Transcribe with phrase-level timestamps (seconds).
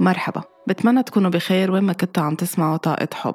[0.00, 3.34] مرحبا بتمنى تكونوا بخير وين ما كنتوا عم تسمعوا طاقة حب.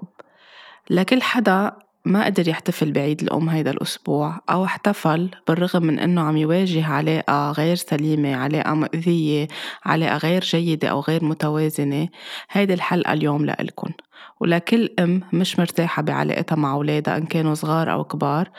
[0.90, 1.72] لكل حدا
[2.06, 7.52] ما قدر يحتفل بعيد الأم هيدا الأسبوع أو احتفل بالرغم من إنه عم يواجه علاقة
[7.52, 9.48] غير سليمة علاقة مؤذية
[9.86, 12.08] علاقة غير جيدة أو غير متوازنة.
[12.52, 13.92] هيدي الحلقة اليوم لإلكن.
[14.40, 18.50] ولكل أم مش مرتاحة بعلاقتها مع أولادها إن كانوا صغار أو كبار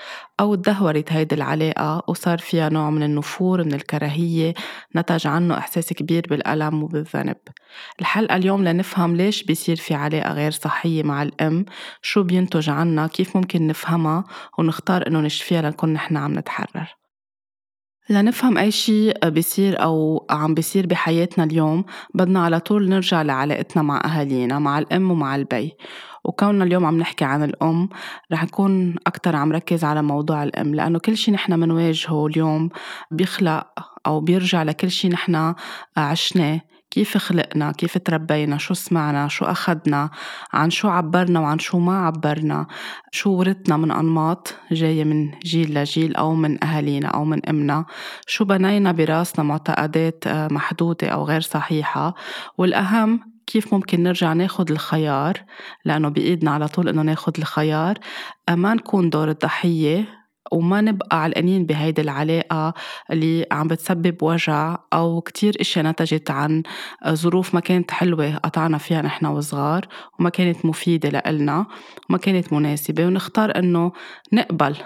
[0.40, 4.54] أو تدهورت هيدي العلاقة وصار فيها نوع من النفور من الكراهية
[4.96, 7.36] نتج عنه إحساس كبير بالألم وبالذنب.
[8.00, 11.64] الحلقة اليوم لنفهم ليش بيصير في علاقة غير صحية مع الأم
[12.02, 14.24] شو بينتج عنا كيف ممكن نفهمها
[14.58, 17.01] ونختار إنه نشفيها لنكون نحن عم نتحرر.
[18.12, 21.84] لنفهم أي شيء بيصير أو عم بيصير بحياتنا اليوم
[22.14, 25.72] بدنا على طول نرجع لعلاقتنا مع أهالينا مع الأم ومع البي.
[26.24, 27.88] وكوننا اليوم عم نحكي عن الأم
[28.32, 32.70] رح نكون أكتر عم ركز على موضوع الأم لأنه كل شيء نحن منواجهه اليوم
[33.10, 33.66] بيخلق
[34.06, 35.54] أو بيرجع لكل شيء نحن
[35.96, 36.60] عشناه.
[36.92, 40.10] كيف خلقنا كيف تربينا شو سمعنا شو أخدنا
[40.52, 42.66] عن شو عبرنا وعن شو ما عبرنا
[43.10, 47.84] شو ورثنا من أنماط جاية من جيل لجيل أو من أهالينا أو من أمنا
[48.26, 52.14] شو بنينا براسنا معتقدات آه، محدودة أو غير صحيحة
[52.58, 55.42] والأهم كيف ممكن نرجع ناخد الخيار
[55.84, 57.98] لأنه بإيدنا على طول إنه ناخد الخيار
[58.50, 60.21] ما نكون دور الضحية
[60.52, 62.74] وما نبقى علقانين بهيدي العلاقة
[63.10, 66.62] اللي عم بتسبب وجع أو كتير إشياء نتجت عن
[67.08, 69.86] ظروف ما كانت حلوة قطعنا فيها نحن وصغار
[70.18, 71.66] وما كانت مفيدة لإلنا
[72.10, 73.92] وما كانت مناسبة ونختار إنه
[74.32, 74.76] نقبل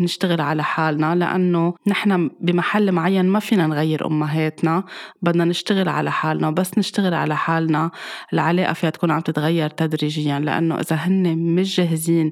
[0.00, 4.84] نشتغل على حالنا لأنه نحن بمحل معين ما فينا نغير أمهاتنا
[5.22, 7.90] بدنا نشتغل على حالنا وبس نشتغل على حالنا
[8.32, 12.30] العلاقة فيها تكون عم تتغير تدريجيا لأنه إذا هن مش جاهزين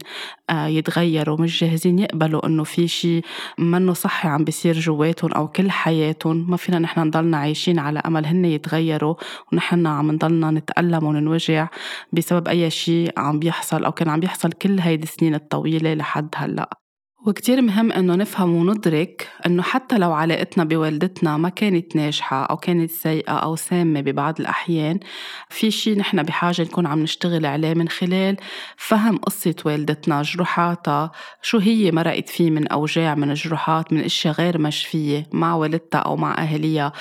[0.51, 3.23] آه، يتغيروا مش جاهزين يقبلوا إنه في شيء
[3.59, 8.27] منه صحي عم بيصير جواتهم أو كل حياتهم ما فينا نحن نضلنا عايشين على أمل
[8.27, 9.15] هن يتغيروا
[9.53, 11.69] ونحن عم نضلنا نتألم وننوجع
[12.13, 16.84] بسبب أي شيء عم بيحصل أو كان عم بيحصل كل هيدي السنين الطويلة لحد هلأ.
[17.27, 22.91] وكتير مهم إنه نفهم وندرك إنه حتى لو علاقتنا بوالدتنا ما كانت ناجحة أو كانت
[22.91, 25.01] سيئة أو سامة ببعض الأحيان
[25.49, 28.37] في شي نحن بحاجة نكون عم نشتغل عليه من خلال
[28.77, 34.61] فهم قصة والدتنا جروحاتها شو هي مرقت فيه من أوجاع من جروحات من أشياء غير
[34.61, 36.93] مشفية مع والدتها أو مع أهليها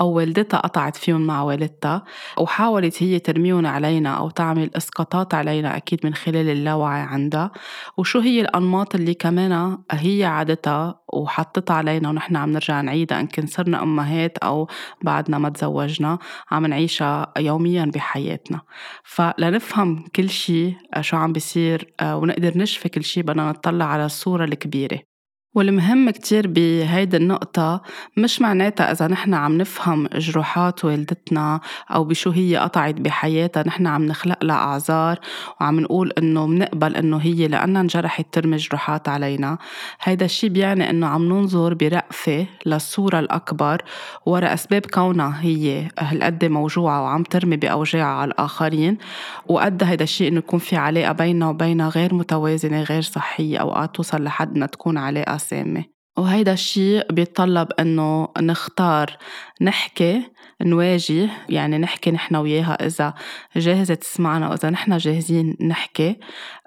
[0.00, 2.04] أو والدتها قطعت فيهم مع والدتها
[2.38, 7.50] وحاولت هي ترميهم علينا أو تعمل إسقاطات علينا أكيد من خلال اللاوعي عندها.
[7.96, 13.46] وشو هي الأنماط اللي كمان هي عادتها وحطتها علينا ونحن عم نرجع نعيدها إن كن
[13.46, 14.68] صرنا أمهات أو
[15.02, 16.18] بعدنا ما تزوجنا
[16.50, 18.60] عم نعيشها يوميا بحياتنا.
[19.04, 24.44] فلنفهم كل شيء شو عم بيصير آه، ونقدر نشفي كل شيء بدنا نطلع على الصورة
[24.44, 25.09] الكبيرة.
[25.54, 27.82] والمهم كتير بهيدي النقطة
[28.16, 34.06] مش معناتها إذا نحن عم نفهم جروحات والدتنا أو بشو هي قطعت بحياتها نحن عم
[34.06, 35.18] نخلق لها أعذار
[35.60, 39.58] وعم نقول إنه منقبل إنه هي لأنها انجرحت ترمي جروحات علينا.
[40.02, 43.82] هيدا الشي بيعني إنه عم ننظر برأفة للصورة الأكبر
[44.26, 48.98] ورا أسباب كونها هي هالقد موجوعة وعم ترمي بأوجاعها على الآخرين
[49.46, 54.24] وقد هيدا الشي إنه يكون في علاقة بيننا وبينها غير متوازنة غير صحية أوقات توصل
[54.24, 55.84] لحد إنها تكون علاقة سامة
[56.18, 59.16] وهيدا الشيء بيتطلب إنه نختار
[59.60, 60.22] نحكي
[60.62, 63.14] نواجه يعني نحكي نحن وياها إذا
[63.56, 66.16] جاهزة تسمعنا وإذا نحن جاهزين نحكي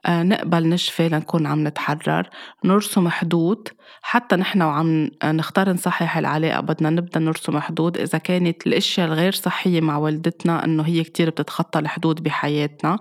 [0.05, 2.29] آه، نقبل نشفي لنكون عم نتحرر
[2.63, 3.69] نرسم حدود
[4.01, 9.81] حتى نحن وعم نختار نصحح العلاقة بدنا نبدأ نرسم حدود إذا كانت الأشياء الغير صحية
[9.81, 12.99] مع والدتنا إنه هي كتير بتتخطى الحدود بحياتنا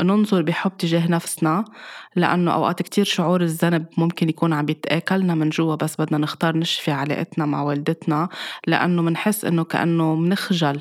[0.00, 1.64] ننظر بحب تجاه نفسنا
[2.16, 6.90] لأنه أوقات كتير شعور الذنب ممكن يكون عم بيتآكلنا من جوا بس بدنا نختار نشفي
[6.90, 8.28] علاقتنا مع والدتنا
[8.66, 10.80] لأنه منحس إنه كأنه منخجل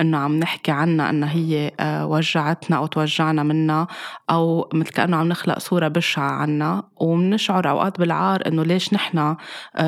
[0.00, 3.86] إنه عم نحكي عنها إنها هي آه، وجعتنا أو توجعنا منها
[4.30, 6.82] أو مثل كأنه عم نخلق صورة بشعة عنا.
[7.00, 9.36] ومنشعر أوقات بالعار إنه ليش نحن آه،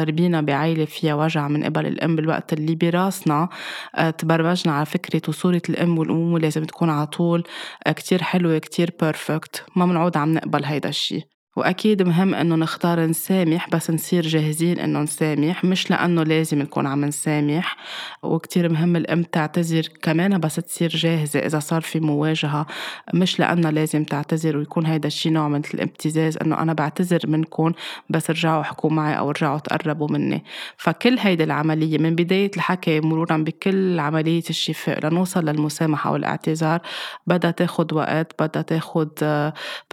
[0.04, 3.48] ربينا بعائلة فيها وجع من قبل الأم بالوقت اللي براسنا.
[3.94, 7.44] آه، تبرمجنا على فكرة وصورة الأم والأمومة لازم تكون على طول
[7.86, 11.33] كتير حلوة كتير بيرفكت ما منعود عم نقبل هيدا الشي.
[11.56, 17.04] وأكيد مهم إنه نختار نسامح بس نصير جاهزين إنه نسامح مش لأنه لازم نكون عم
[17.04, 17.76] نسامح.
[18.22, 22.66] وكتير مهم الأم تعتذر كمان بس تصير جاهزة إذا صار في مواجهة.
[23.14, 27.72] مش لأنها لازم تعتذر ويكون هيدا الشي نوع من الابتزاز إنه أنا بعتذر منكم
[28.10, 30.44] بس رجعوا احكوا معي أو رجعوا تقربوا مني.
[30.76, 36.80] فكل هيدي العملية من بداية الحكي مرورا بكل عملية الشفاء لنوصل للمسامحة والاعتذار
[37.26, 39.10] بدها تاخد وقت بدها تاخد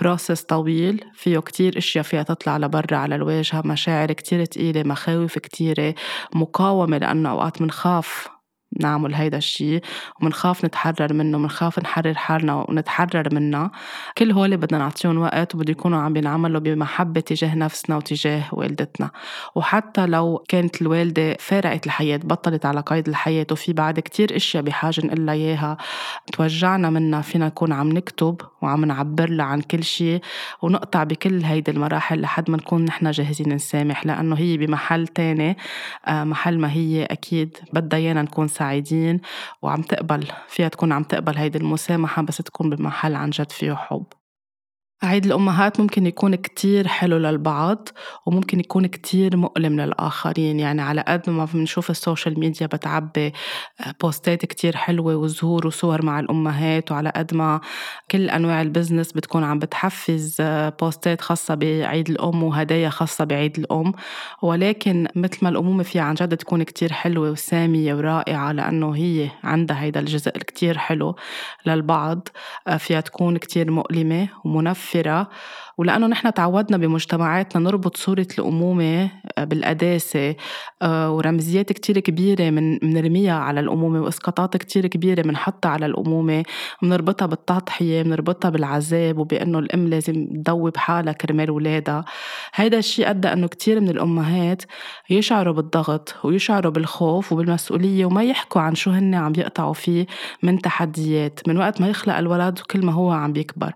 [0.01, 5.95] بروسس طويل فيه كتير أشياء فيها تطلع لبرا على الواجهة مشاعر كتير تقيلة مخاوف كتيرة
[6.36, 8.40] مقاومة لأنه أوقات منخاف.
[8.79, 9.81] نعمل هيدا الشيء
[10.21, 13.71] ومنخاف نتحرر منه منخاف نحرر حالنا ونتحرر منه
[14.18, 19.09] كل هول بدنا نعطيهم وقت وبده يكونوا عم بينعملوا بمحبة تجاه نفسنا وتجاه والدتنا.
[19.56, 25.06] وحتى لو كانت الوالدة فارقت الحياة بطلت على قيد الحياة وفي بعد كتير أشياء بحاجة
[25.06, 25.77] نقول لها إياها
[26.33, 30.21] توجعنا منها فينا نكون عم نكتب وعم نعبر لها عن كل شيء
[30.62, 34.06] ونقطع بكل هيدي المراحل لحد ما نكون نحن جاهزين نسامح.
[34.06, 35.57] لأنه هي بمحل تاني
[36.07, 39.21] آه، محل ما هي أكيد بدها إيانا نكون سعيدين
[39.61, 44.05] وعم تقبل فيها تكون عم تقبل هيدي المسامحة بس تكون بمحل عن جد فيه حب.
[45.03, 47.89] عيد الأمهات ممكن يكون كتير حلو للبعض
[48.25, 50.59] وممكن يكون كتير مؤلم للآخرين.
[50.59, 53.33] يعني على قد ما بنشوف ال social media بتعبي
[53.80, 57.62] آه، بوستات كتير حلوة وزهور وصور مع الأمهات وعلى قد ما
[58.12, 63.59] كل أنواع ال business بتكون عم بتحفز آه، بوستات خاصة بعيد الأم وهدايا خاصة بعيد
[63.59, 63.94] الأم.
[64.42, 69.81] ولكن مثل ما الأمومة فيها عن جد تكون كتير حلوة وسامية ورائعة لأنه هي عندها
[69.81, 71.15] هيدا الجزء الكتير حلو
[71.65, 72.27] للبعض
[72.68, 75.29] آه، فيها تكون كتير مؤلمة ومنفرة موفرة
[75.77, 80.35] ولأنه نحن تعودنا بمجتمعاتنا نربط صورة الأمومة آه، بالقداسة
[80.81, 86.43] آه، ورمزيات كتير كبيرة من منرميها على الأمومة وإسقاطات كتير كبيرة منحطها على الأمومة
[86.81, 92.05] منربطها بالتضحية منربطها بالعذاب وبأنه الأم لازم تدوب حالها كرمال ولادها.
[92.53, 94.63] هيدا الشيء أدى أنه كتير من الأمهات
[95.09, 100.05] يشعروا بالضغط ويشعروا بالخوف وبالمسؤولية وما يحكوا عن شو هن عم يقطعوا فيه
[100.43, 103.73] من تحديات من وقت ما يخلق الولد وكل ما هو عم بيكبر.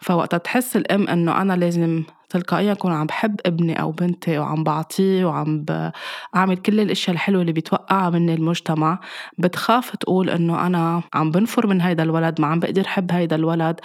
[0.00, 5.24] فوقتها تحس الأم إنه أنا لازم تلقائيا أكون عم بحب ابني أو بنتي وعم بعطيه
[5.24, 9.00] وعم بعمل كل الأشياء الحلوة اللي بيتوقعها مني المجتمع.
[9.38, 13.80] بتخاف تقول إنه أنا عم بنفر من هيدا الولد ما عم بقدر حب هيدا الولد.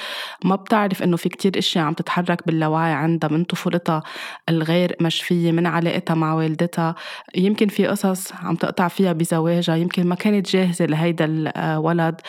[0.45, 4.03] ما بتعرف إنه في كتير أشياء عم تتحرك باللاوعي عندها من طفولتها
[4.49, 6.95] الغير مشفية من علاقتها مع والدتها.
[7.35, 12.21] يمكن في قصص عم تقطع فيها بزواجها يمكن ما كانت جاهزة لهيدا الولد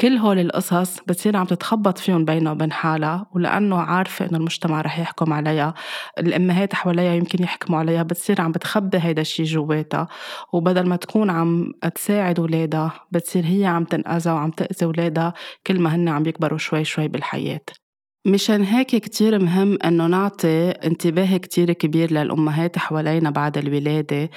[0.00, 4.98] كل هول القصص بتصير عم تتخبط فيهم بينها وبين حالها ولأنه عارفة إنه المجتمع رح
[4.98, 5.57] يحكم عليها.
[6.18, 10.08] الأمهات حواليها يمكن يحكموا عليها بتصير عم بتخبي هيدا الشي جواتها.
[10.52, 15.34] وبدل ما تكون عم تساعد ولادها بتصير هي عم تنأذى وعم تأذي ولادها
[15.66, 17.60] كل ما هن عم يكبروا شوي شوي بالحياة.
[18.28, 24.30] مشان هيك كتير مهم إنه نعطي انتباه كتير كبير للأمهات حوالينا بعد الولادة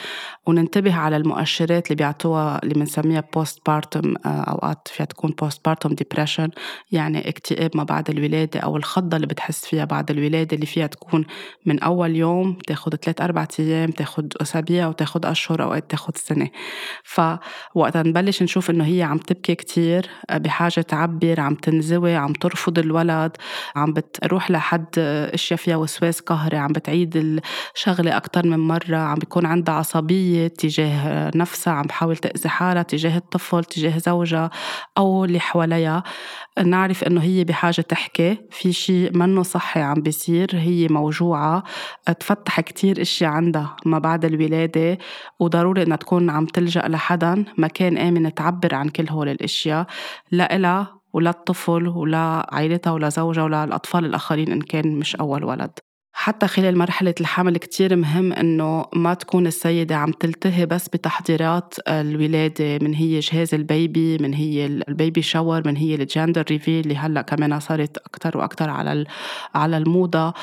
[0.46, 6.50] وننتبه على المؤشرات اللي بيعطوها اللي بنسميها postpartum أوقات فيها تكون postpartum depression
[6.92, 11.26] يعني اكتئاب ما بعد الولادة أو الخضة اللي بتحس فيها بعد الولادة اللي فيها تكون
[11.66, 16.50] من أول يوم تاخد ثلاث أربع أيام تاخد أسابيع وتاخد أشهر أوقات تاخد سنة.
[17.04, 23.32] فوقتها نبلش نشوف إنه هي عم تبكي كتير بحاجة تعبر عم تنزوي عم ترفض الولد
[23.81, 25.00] عم بتروح لحد
[25.33, 27.42] اشياء فيها وسواس قهري عم بتعيد
[27.75, 33.18] الشغلة أكثر من مرة عم بيكون عندها عصبية تجاه نفسها عم بحاول تأذي حالها تجاه
[33.18, 34.50] الطفل تجاه زوجها
[34.98, 36.04] أو اللي حواليها.
[36.66, 41.63] نعرف إنه هي بحاجة تحكي في شيء منه صحي عم بيصير هي موجوعة.
[42.19, 44.98] تفتح كتير إشياء عندها ما بعد الولادة
[45.39, 49.88] وضروري إنها تكون عم تلجأ لحدا مكان امن تعبر عن كل هول الإشياء.
[50.31, 55.80] لإلها وللطفل ولعائلتها ولزوجها وللأطفال الآخرين إن كان مش أول ولد.
[56.13, 62.77] حتى خلال مرحلة الحمل كتير مهم إنه ما تكون السيدة عم تلتهي بس بتحضيرات الولادة
[62.82, 66.84] من هي جهاز ال baby من هي ال baby shower من هي ال gender reveal
[66.84, 69.06] اللي هلأ كمان صارت أكتر وأكتر على
[69.56, 70.34] على الموضة.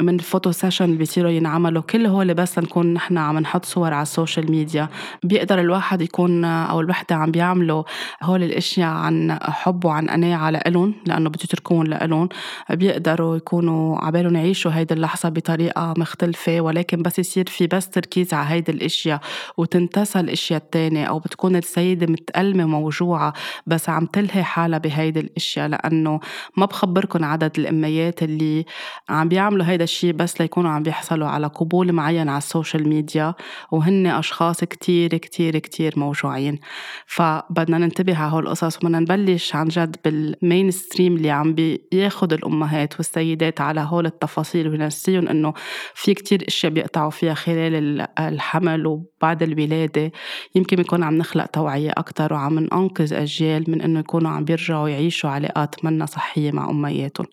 [0.00, 3.92] من ال photo session اللي بيصيروا ينعملوا كل هول بس لنكون نحن عم نحط صور
[3.94, 4.88] على ال social media
[5.24, 7.82] بيقدر الواحد يكون أو الوحدة عم بيعملوا
[8.22, 12.28] هول الأشياء عن حب وعن قناعة لإلهم لأنه بده يتركون لإلهم.
[12.70, 18.48] بيقدروا يكونوا عبالهم يعيشوا هيدي اللحظة بطريقة مختلفة ولكن بس يصير في بس تركيز على
[18.48, 19.20] هيدي الأشياء
[19.56, 23.32] وتنتسى الأشياء التانية أو بتكون السيدة متألمة موجوعة
[23.66, 25.68] بس عم تلهي حالها بهيدي الأشياء.
[25.68, 26.20] لأنه
[26.56, 28.64] ما بخبركن عدد الأميات اللي
[29.08, 33.34] عم بيعملوا هيدا الشيء بس ليكونوا عم بيحصلوا على قبول معين على ال social media
[33.70, 36.58] وهن أشخاص كتير كتير كتير موجوعين.
[37.06, 42.96] فبدنا ننتبه على هول القصص وبدنا نبلش عن جد بال mainstream اللي عم بياخد الأمهات
[42.96, 45.52] والسيدات على هول التفاصيل وينسيهم بيهم إنه
[45.94, 50.12] في كتير أشياء بيقطعوا فيها خلال الحمل وبعد الولادة.
[50.54, 55.30] يمكن بنكون عم نخلق توعية أكثر وعم ننقذ أجيال من إنه يكونوا عم بيرجعوا يعيشوا
[55.30, 57.26] علاقات منا صحية مع أمياتهم.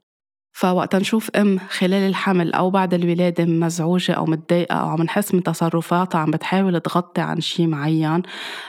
[0.57, 5.43] فوقت نشوف أم خلال الحمل أو بعد الولادة مزعوجة أو متضايقة أو عم نحس من
[5.43, 8.21] تصرفاتها عم بتحاول تغطي عن شيء معين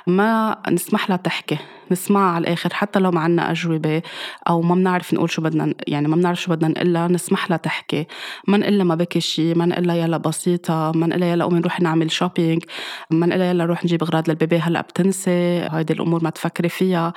[0.06, 1.58] ما نسمح لها تحكي.
[1.90, 4.02] نسمعها على الآخر حتى لو ما عنا أجوبة
[4.48, 8.06] أو ما بنعرف نقول شو بدنا يعني ما بنعرف شو بدنا نقلها نسمح لها تحكي.
[8.48, 12.10] ما نقلها ما بكي شيء ما نقلها يلا بسيطة ما نقلها يلا قومي نروح نعمل
[12.10, 12.62] شوبينج
[13.10, 15.30] ما نقلها يلا نروح نجيب أغراض للبيبي هلأ بتنسي
[15.70, 17.12] هيدي الأمور ما تفكري فيها.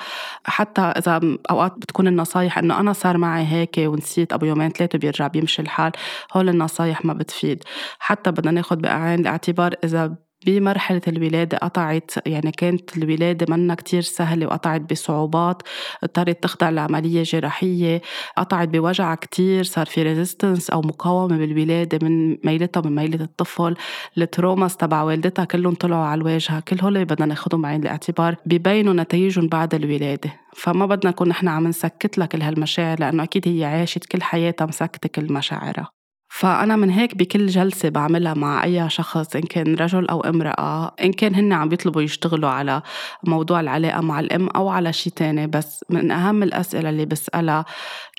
[0.46, 1.22] حتى إذا
[1.52, 5.92] أوقات بتكون النصايح إنه أنا صار معي هيك ونسيت أبو يومين ثلاثة بيرجع بيمشي الحال
[6.34, 7.64] هول النصايح ما بتفيد.
[8.00, 14.48] حتى بدنا ناخد بعين الاعتبار إذا بمرحلة الولادة قطعت يعني كانت الولادة منا كتير سهلة
[14.48, 15.62] وقطعت بصعوبات
[16.04, 18.02] اضطرت تخضع لعملية جراحية
[18.38, 23.76] قطعت بوجع كتير صار في resistance أو مقاومة بالولادة من ميلتها من ميلة الطفل.
[24.18, 26.60] ال traumas تبع والدتها كلهم طلعوا على الواجهة.
[26.60, 30.34] كل هول بدنا ناخدهم بعين الاعتبار ببينوا نتائجهم بعد الولادة.
[30.56, 34.66] فما بدنا نكون نحن عم نسكت لها كل هالمشاعر لأنه أكيد هي عاشت كل حياتها
[34.66, 35.99] مسكتة كل مشاعرها.
[36.30, 41.14] فأنا من هيك بكل جلسة بعملها مع أي شخص إن كان رجل أو امرأة إن
[41.14, 42.82] كان هن عم بيطلبوا يشتغلوا على
[43.24, 45.48] موضوع العلاقة مع الأم أو على شي تاني.
[45.48, 47.66] بس من أهم الأسئلة اللي بسألها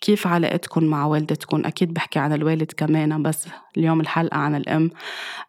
[0.01, 4.91] كيف علاقتكم مع والدتكم أكيد بحكي عن الوالد كمان بس اليوم الحلقة عن الأم.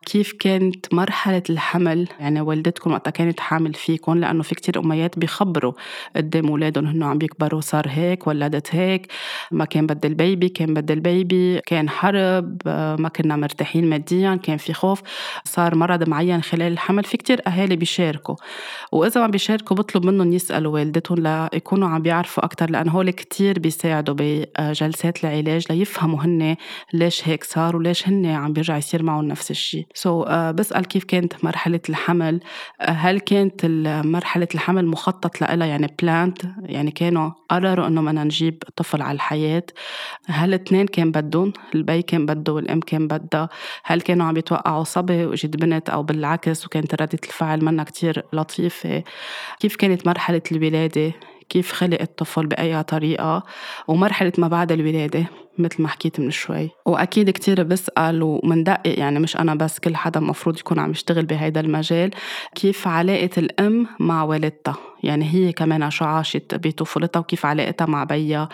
[0.05, 5.74] كيف كانت مرحلة الحمل؟ يعني والدتكم وقتها كانت حامل فيكم لأنه في كتير أميات بيخبروا
[6.15, 9.12] قدام أولادهم هنو عم بيكبروا صار هيك ولدت هيك.
[9.51, 12.58] ما كان بدي ال baby كان بدي ال baby كان حرب
[13.00, 15.01] ما كنا مرتاحين ماديا كان في خوف.
[15.46, 17.03] صار مرض معين خلال الحمل.
[17.03, 18.36] في كتير أهالي بيشاركوا.
[18.91, 24.15] وإذا ما بيشاركوا بطلب منهم يسألوا والدتهم ليكونوا عم بيعرفوا أكتر لأنه هول كتير بيساعدوا
[24.60, 26.55] بجلسات العلاج ليفهموا هن
[26.93, 29.86] ليش هيك صار وليش هن عم بيرجع يصير معهم نفس الشيء.
[29.93, 32.39] so so, uh, بسأل كيف كانت مرحلة الحمل.
[32.81, 33.65] uh, هل كانت
[34.05, 39.63] مرحلة الحمل مخطط لها يعني planned يعني كانوا قرروا إنه بدنا نجيب طفل على الحياة.
[40.27, 43.50] هل الاثنين كان بدهم؟ البي كان بده والأم كان بدها.
[43.83, 49.03] هل كانوا عم يتوقعوا صبي واجت بنت أو بالعكس وكانت ردة الفعل منا كتير لطيفة؟
[49.60, 51.13] كيف كانت مرحلة الولادة؟
[51.51, 53.43] كيف خلق الطفل بأي طريقة
[53.88, 55.25] ومرحلة ما بعد الولادة
[55.58, 56.70] مثل ما حكيت من شوي.
[56.86, 61.60] وأكيد كتير بسأل ومندقق يعني مش أنا بس كل حدا مفروض يكون عم يشتغل بهيدا
[61.60, 62.12] المجال
[62.55, 68.50] كيف علاقة الأم مع والدتها؟ يعني هي كمان شو عاشت بطفولتها وكيف علاقتها مع بيها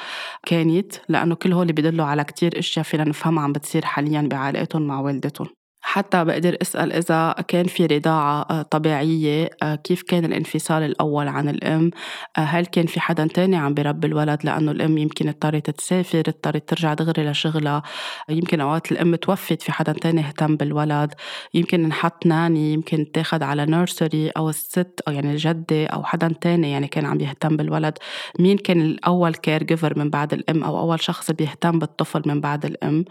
[0.45, 4.99] كانت؟ لأنه كل هول بيدلوا على كتير أشياء فينا نفهمها عم بتصير حاليا بعلاقتهم مع
[4.99, 5.47] والدتهم.
[5.89, 11.49] حتى بقدر أسأل إذا كان في رضاعة آه، طبيعية آه، كيف كان الانفصال الأول عن
[11.49, 11.91] الأم؟
[12.37, 16.69] آه، هل كان في حدا تاني عم بربي الولد؟ لأنه الأم يمكن اضطرت تسافر اضطرت
[16.69, 17.83] ترجع دغري لشغلها.
[18.29, 21.13] يمكن أوقات الأم توفت في حدا تاني اهتم بالولد.
[21.53, 26.71] يمكن نحط ناني يمكن تاخد على نيرسري أو الست أو يعني الجدة أو حدا تاني
[26.71, 27.97] يعني كان عم يهتم بالولد.
[28.39, 33.05] مين كان الأول caregiver من بعد الأم أو أول شخص بيهتم بالطفل من بعد الأم؟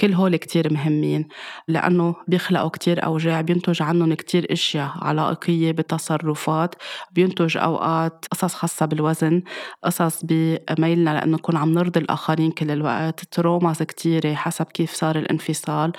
[0.00, 1.28] كل هول كتير مهمين.
[1.68, 6.74] لأنه بيخلقوا كتير أوجاع بينتج عنهم كتير أشياء علائقية بتصرفات
[7.12, 9.42] بينتج أوقات قصص خاصة بالوزن
[9.84, 15.92] قصص بميلنا لأنه نكون عم نرضي الآخرين كل الوقت traumas كتيرة حسب كيف صار الانفصال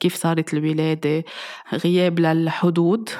[0.00, 1.24] كيف صارت الولادة
[1.84, 3.10] غياب للحدود.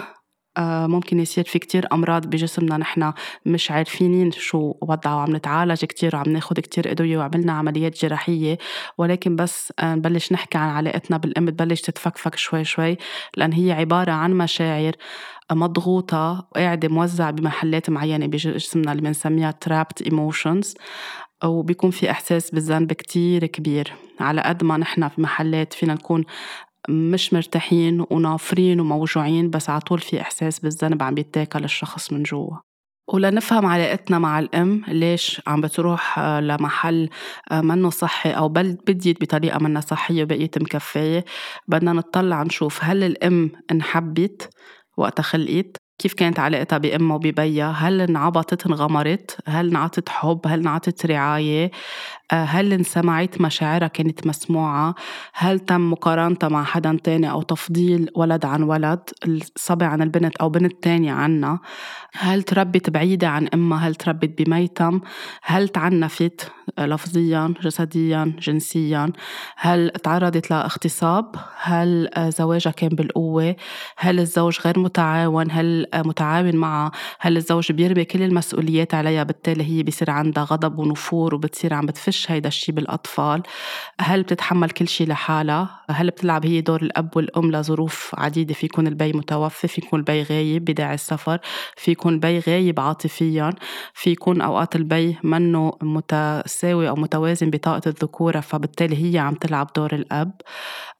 [0.58, 2.76] ممكن يصير في كتير أمراض بجسمنا.
[2.76, 3.12] نحن
[3.46, 8.58] مش عارفين شو وضعها وعم نتعالج كتير وعم ناخد كتير أدوية وعملنا عمليات جراحية.
[8.98, 12.96] ولكن بس آه، نبلش نحكي عن علاقتنا بالأم تبلش تتفكفك شوي شوي
[13.36, 14.92] لأن هي عبارة عن مشاعر
[15.52, 20.75] مضغوطة وقاعدة موزعة بمحلات معينة بجسمنا اللي بنسميها trapped emotions.
[21.44, 23.92] وبيكون في إحساس بالذنب كتير كبير.
[24.20, 26.25] على قد ما نحن في محلات فينا نكون
[26.88, 32.57] مش مرتاحين ونافرين وموجوعين بس على طول في إحساس بالذنب عم بيتاكل الشخص من جوا.
[33.09, 37.09] ولنفهم علاقتنا مع الأم ليش عم بتروح آه، لمحل
[37.50, 41.25] آه، منه صحي أو بل بديت بطريقة منها صحية وبقيت مكفاية
[41.69, 44.50] بدنا نطلع نشوف هل الأم انحبت
[44.97, 51.07] وقتها خلقت؟ كيف كانت علاقتها بأمها وببيها؟ هل انعبطت انغمرت؟ هل انعطت حب؟ هل انعطت
[51.07, 51.71] رعاية؟
[52.33, 54.95] هل انسمعت مشاعرها كانت مسموعة؟
[55.35, 60.49] هل تم مقارنتها مع حدا تاني أو تفضيل ولد عن ولد الصبي عن البنت أو
[60.49, 61.59] بنت تانية عنا؟
[62.12, 65.00] هل تربت بعيدة عن أمها؟ هل تربت بميتم؟
[65.42, 69.12] هل تعنفت لفظيا جسديا جنسيا؟
[69.56, 73.56] هل تعرضت لاغتصاب؟ هل زواجها كان بالقوة؟
[73.97, 76.90] هل الزوج غير متعاون؟ هل متعاون معها
[77.21, 82.15] هل الزوج بيرمي كل المسؤوليات عليها بالتالي هي بيصير عندها غضب ونفور وبتصير عم بتفش
[82.28, 83.42] هيدا الشيء بالأطفال؟
[84.00, 88.87] هل بتتحمل كل شيء لحالها؟ هل بتلعب هي دور الأب والأم لظروف عديدة؟ في يكون
[88.87, 91.38] البي متوفي في يكون البي غايب بداعي السفر
[91.76, 93.50] في يكون البي غايب عاطفيا
[93.94, 99.94] في يكون أوقات البي منه متساوي أو متوازن بطاقة الذكورة فبالتالي هي عم تلعب دور
[99.94, 100.32] الأب.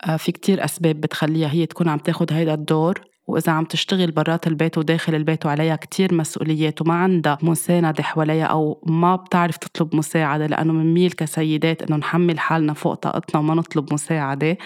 [0.05, 3.16] آه، في كتير أسباب بتخليها هي تكون عم تاخد هيدا الدور.
[3.27, 8.83] وإذا عم تشتغل برات البيت وداخل البيت وعليها كتير مسؤوليات وما عندها مساندة حواليها أو
[8.87, 14.59] ما بتعرف تطلب مساعدة لأنه منميل كسيدات إنه نحمل حالنا فوق طاقتنا وما نطلب مساعدة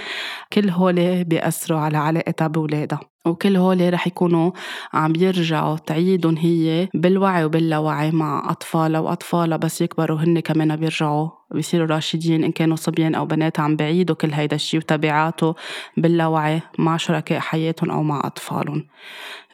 [0.52, 4.50] كل هول بيأثروا على علاقتها بولادها وكل هول رح يكونوا
[4.93, 11.87] عم يرجعوا تعيدهم هي بالوعي وباللاوعي مع أطفالها وأطفالها بس يكبروا هن كمان بيرجعوا بيصيروا
[11.87, 15.54] راشدين إن كانوا صبيان أو بنات عم بعيدوا كل هيدا الشيء وتبعاته
[15.97, 18.87] باللاوعي مع شركاء حياتهم أو مع أطفالهم.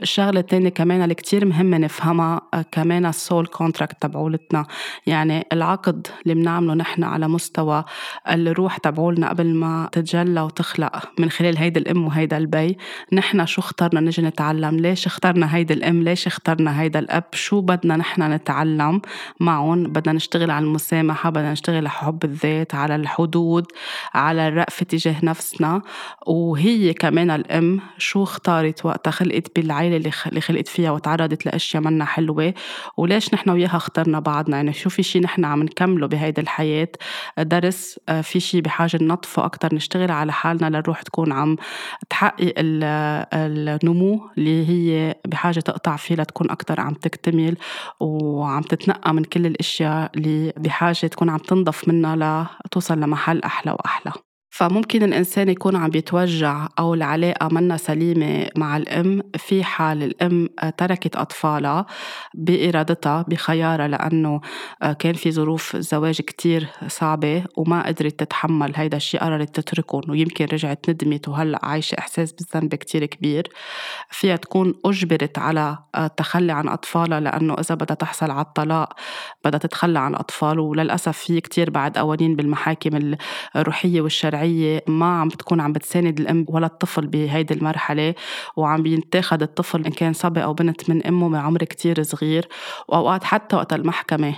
[0.03, 2.41] الشغلة الثانية كمان اللي كتير مهمة نفهمها
[2.73, 4.67] كمان السول كونتراكت تبعولتنا.
[5.07, 7.85] يعني العقد اللي بنعمله نحن على مستوى
[8.29, 12.77] الروح تبعولنا قبل ما تتجلى وتخلق من خلال هيدا الأم وهيدا البي
[13.13, 17.97] نحن شو اخترنا نجي نتعلم؟ ليش اخترنا هيدا الأم؟ ليش اخترنا هيدا الأب؟ شو بدنا
[17.97, 19.01] نحن نتعلم
[19.41, 23.67] معهم؟ بدنا نشتغل على المسامحة بدنا نشتغل على حب الذات على الحدود
[24.15, 25.83] على الرأفة تجاه نفسنا.
[26.27, 32.55] وهي كمان الأم شو اختارت وقتها؟ خلقت بالعائلة اللي خلقت فيها وتعرضت لأشياء منا حلوة.
[32.97, 36.89] وليش نحن وياها اخترنا بعضنا؟ يعني شو في شي نحن عم نكمله بهيدي الحياة؟
[37.39, 41.57] درس آه، في شي بحاجة ننظفه أكتر نشتغل على حالنا للروح تكون عم
[42.11, 47.57] تحقق النمو اللي هي بحاجة تقطع فيه لتكون أكتر عم تكتمل.
[48.01, 54.26] وعم تتنقى من كل الأشياء اللي بحاجة تكون عم تنضف منها لتوصل لمحل أحلى وأحلى.
[54.57, 61.17] فممكن الإنسان يكون عم بيتوجع أو العلاقة منا سليمة مع الأم في حال الأم تركت
[61.17, 61.87] أطفالها
[62.35, 64.41] بإرادتها بخيارها لأنه
[64.99, 70.91] كان في ظروف زواج كتير صعبة وما قدرت تتحمل هيدا الشيء قررت تتركهم ويمكن رجعت
[70.91, 73.49] ندمت وهلأ عايشة إحساس بالذنب كتير كبير.
[74.11, 78.93] فيها تكون أجبرت على التخلي عن أطفالها لأنه إذا بدها تحصل على الطلاق
[79.45, 83.17] بدها تتخلى عن أطفال وللأسف في كتير بعد قوانين بالمحاكم
[83.57, 88.15] الروحية والشرعية الشرعية ما عم بتكون عم بتساند الأم ولا الطفل بهيدي المرحلة
[88.57, 92.49] وعم بينتاخد الطفل إن كان صبي أو بنت من أمه من عمر كتير صغير.
[92.89, 94.35] وأوقات حتى وقت المحكمة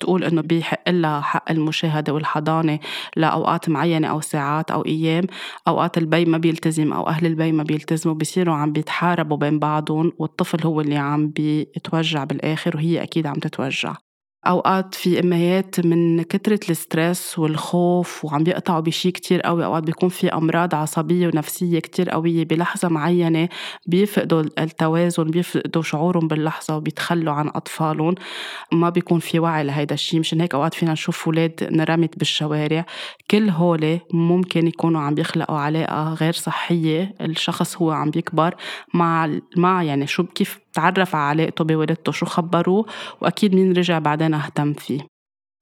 [0.00, 2.78] تقول إنه بيحق لها حق المشاهدة والحضانة
[3.16, 5.24] لأوقات معينة أو ساعات أو أيام.
[5.68, 10.66] أوقات البي ما بيلتزم أو أهل البي ما بيلتزموا بيصيروا عم بيتحاربوا بين بعضهم والطفل
[10.66, 13.94] هو اللي عم بيتوجع بالآخر وهي أكيد عم تتوجع.
[14.46, 20.08] أوقات في أمهات من كترة ال stress والخوف وعم بيقطعوا بشي كتير قوي أوقات بيكون
[20.08, 23.48] في أمراض عصبية ونفسية كتير قوية بلحظة معينة
[23.86, 28.14] بيفقدوا التوازن بيفقدوا شعورهم باللحظة وبيتخلوا عن أطفالهم.
[28.72, 30.20] ما بيكون في وعي لهيدا الشي.
[30.20, 32.86] مشان هيك أوقات فينا نشوف أولاد نرمت بالشوارع.
[33.30, 37.14] كل هول ممكن يكونوا عم بيخلقوا علاقة غير صحية.
[37.20, 38.54] الشخص هو عم بيكبر
[38.94, 42.86] مع مع يعني شو كيف تعرف على علاقته بوالدته شو خبروه
[43.20, 45.11] وأكيد مين رجع بعدين أهتم فيه.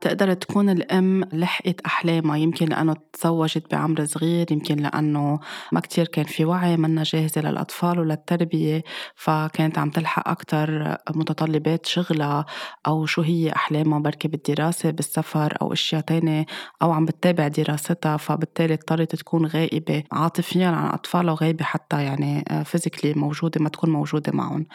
[0.01, 2.37] تقدر تكون الأم لحقت أحلامها.
[2.37, 5.41] يمكن لأنه تزوجت بعمر صغير يمكن لأنه
[5.73, 8.83] ما كتير كان في وعي منا جاهزة للأطفال وللتربية
[9.15, 12.47] فكانت عم تلحق أكتر متطلبات شغلها
[12.87, 16.47] أو شو هي أحلامها بركي بالدراسة بالسفر أو أشياء تانية
[16.83, 23.15] أو عم بتتابع دراستها فبالتالي اضطرت تكون غائبة عاطفيا عن أطفالها وغايبة حتى يعني فيزيكلي
[23.15, 24.67] موجودة ما تكون موجودة معهم.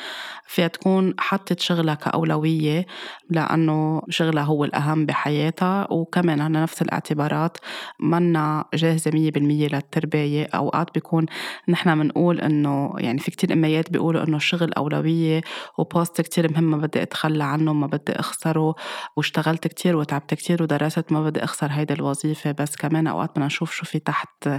[0.48, 2.86] فيها تكون حطت شغلها كأولوية
[3.30, 7.58] لأنه شغلها هو الأهم بحياتها وكمان على نفس الاعتبارات.
[8.00, 10.46] منا جاهزة مية بالمية للتربية.
[10.56, 11.26] أوقات بيكون
[11.70, 15.42] نحن بنقول إنه يعني في كتير أميات بيقولوا إنه الشغل أولوية
[15.78, 18.76] وبوست كتير مهم ما بدي أتخلى عنه ما بدي أخسره
[19.18, 22.52] واشتغلت كتير وتعبت كتير ودرست ما بدي أخسر هيدي الوظيفة.
[22.52, 24.50] بس كمان أوقات بدنا نشوف شو في تحت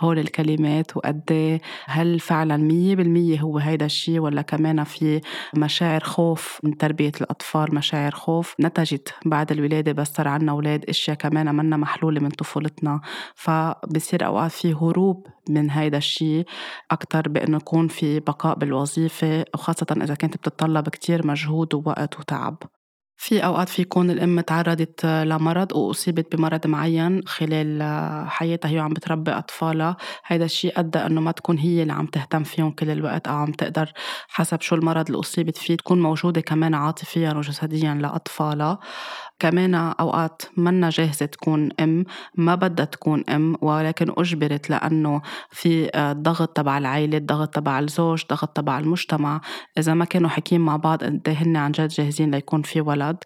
[0.00, 5.20] هول الكلمات وقد إيه هل فعلا مية بالمية هو هيدا الشيء ولا كمان في
[5.56, 9.92] مشاعر خوف من تربية الأطفال مشاعر خوف نتجت بعد الولادة.
[10.04, 13.00] صار عنا أولاد أشياء كمان منا محلولة من طفولتنا.
[13.34, 16.46] فبصير أوقات في هروب من هيدا الشيء
[16.90, 22.56] أكتر بأنه يكون في بقاء بالوظيفة وخاصة إذا كانت بتتطلب كتير مجهود ووقت وتعب.
[23.22, 27.82] في أوقات في يكون الأم تعرضت لمرض وأصيبت بمرض معين خلال
[28.28, 29.96] حياتها هي عم بتربي أطفالها.
[30.26, 33.52] هيدا الشيء أدى أنه ما تكون هي اللي عم تهتم فيهم كل الوقت أو عم
[33.52, 33.92] تقدر
[34.28, 38.78] حسب شو المرض اللي أصيبت فيه تكون موجودة كمان عاطفيا وجسديا لأطفالها.
[39.40, 46.48] كمان أوقات منا جاهزة تكون أم ما بدها تكون أم ولكن أجبرت لأنه في ضغط
[46.56, 49.40] تبع العائلة ضغط تبع الزوج ضغط تبع المجتمع.
[49.78, 53.16] إذا ما كانوا حكيم مع بعض قد إيه هن عن جد جاهزين ليكون في ولد.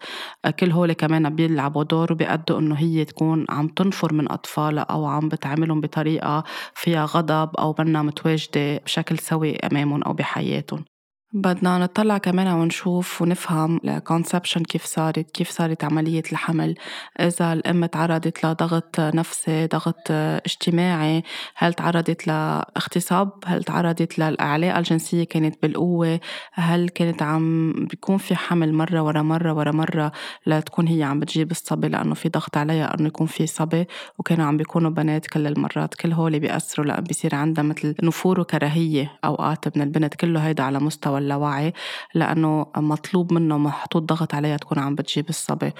[0.61, 5.29] كل هول كمان بيلعبوا دور وبيأدوا إنه هي تكون عم تنفر من أطفالها أو عم
[5.29, 10.94] بتعاملهم بطريقة فيها غضب أو منا متواجدة بشكل سوي أمامهم أو بحياتهم.
[11.35, 16.75] بدنا نطلع كمان ونشوف ونفهم الكونسبشن كيف صارت كيف صارت عملية الحمل
[17.21, 21.23] إذا الأم تعرضت لضغط نفسي ضغط اجتماعي
[21.55, 26.21] هل تعرضت لاغتصاب هل تعرضت للعلاقة الجنسية كانت بالقوة
[26.53, 30.13] هل كانت عم بيكون في حمل مرة ورا مرة ورا مرة
[30.47, 33.87] لتكون هي عم بتجيب الصبي لأنه في ضغط عليها إنه يكون في صبي
[34.19, 39.13] وكانوا عم بيكونوا بنات كل المرات كل هول بيأثروا لأن بيصير عندها مثل نفور وكراهية
[39.25, 41.73] أوقات من البنت كله هيدا على مستوى اللاوعي
[42.15, 45.73] لأنه مطلوب منه محطوط ضغط عليها تكون عم بتجيب الصبي.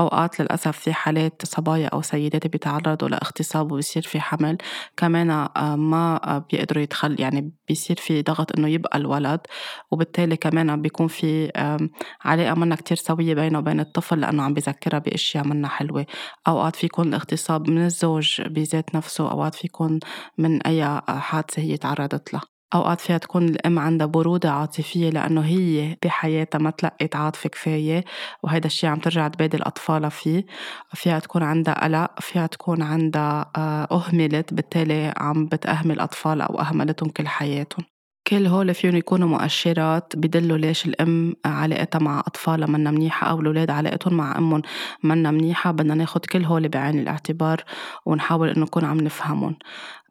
[0.00, 4.58] أوقات للأسف في حالات صبايا أو سيدات بيتعرضوا لاغتصاب وبصير في حمل.
[4.96, 9.40] كمان آه، ما بيقدروا يتخل يعني بيصير في ضغط إنه يبقى الولد
[9.90, 11.52] وبالتالي كمان بيكون في
[12.24, 16.06] علاقة منا كتير سوية بينه وبين الطفل لأنه عم بذكرها بأشياء منا حلوة.
[16.48, 20.00] أوقات في يكون الاغتصاب من الزوج بذات نفسه أوقات في يكون
[20.38, 22.51] من أي حادثة هي تعرضت لها.
[22.74, 28.04] أوقات فيها تكون الأم عندها برودة عاطفية لأنه هي بحياتها ما تلقت عاطفة كفاية
[28.42, 30.46] وهيدا الشي عم ترجع تبادل أطفالها فيه.
[30.94, 37.08] فيها تكون عندها قلق فيها تكون عندها آه، أهملت بالتالي عم بتأهمل أطفالها أو أهملتهم
[37.10, 37.84] كل حياتهم.
[38.26, 43.70] كل هول فيهم يكونوا مؤشرات بدلوا ليش الأم علاقتها مع أطفالها منا منيحة أو الأولاد
[43.70, 44.62] علاقتهم مع أمهم
[45.02, 45.70] منا منيحة.
[45.70, 47.64] بدنا ناخد كل هول بعين الاعتبار
[48.06, 49.56] ونحاول إنه نكون عم نفهمهم.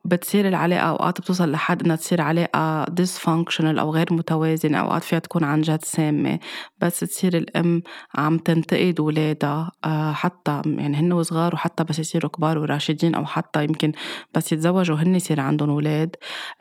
[0.06, 5.44] بتصير العلاقة أوقات بتوصل لحد إنها تصير علاقة dysfunctional أو غير متوازنة أوقات فيها تكون
[5.44, 6.40] عن جد سامة
[6.82, 7.82] بس تصير الأم
[8.16, 13.64] عم تنتقد ولادها آه، حتى يعني هن وصغار وحتى بس يصيروا كبار وراشدين أو حتى
[13.64, 13.92] يمكن
[14.34, 16.16] بس يتزوجوا هن يصير عندهم أولاد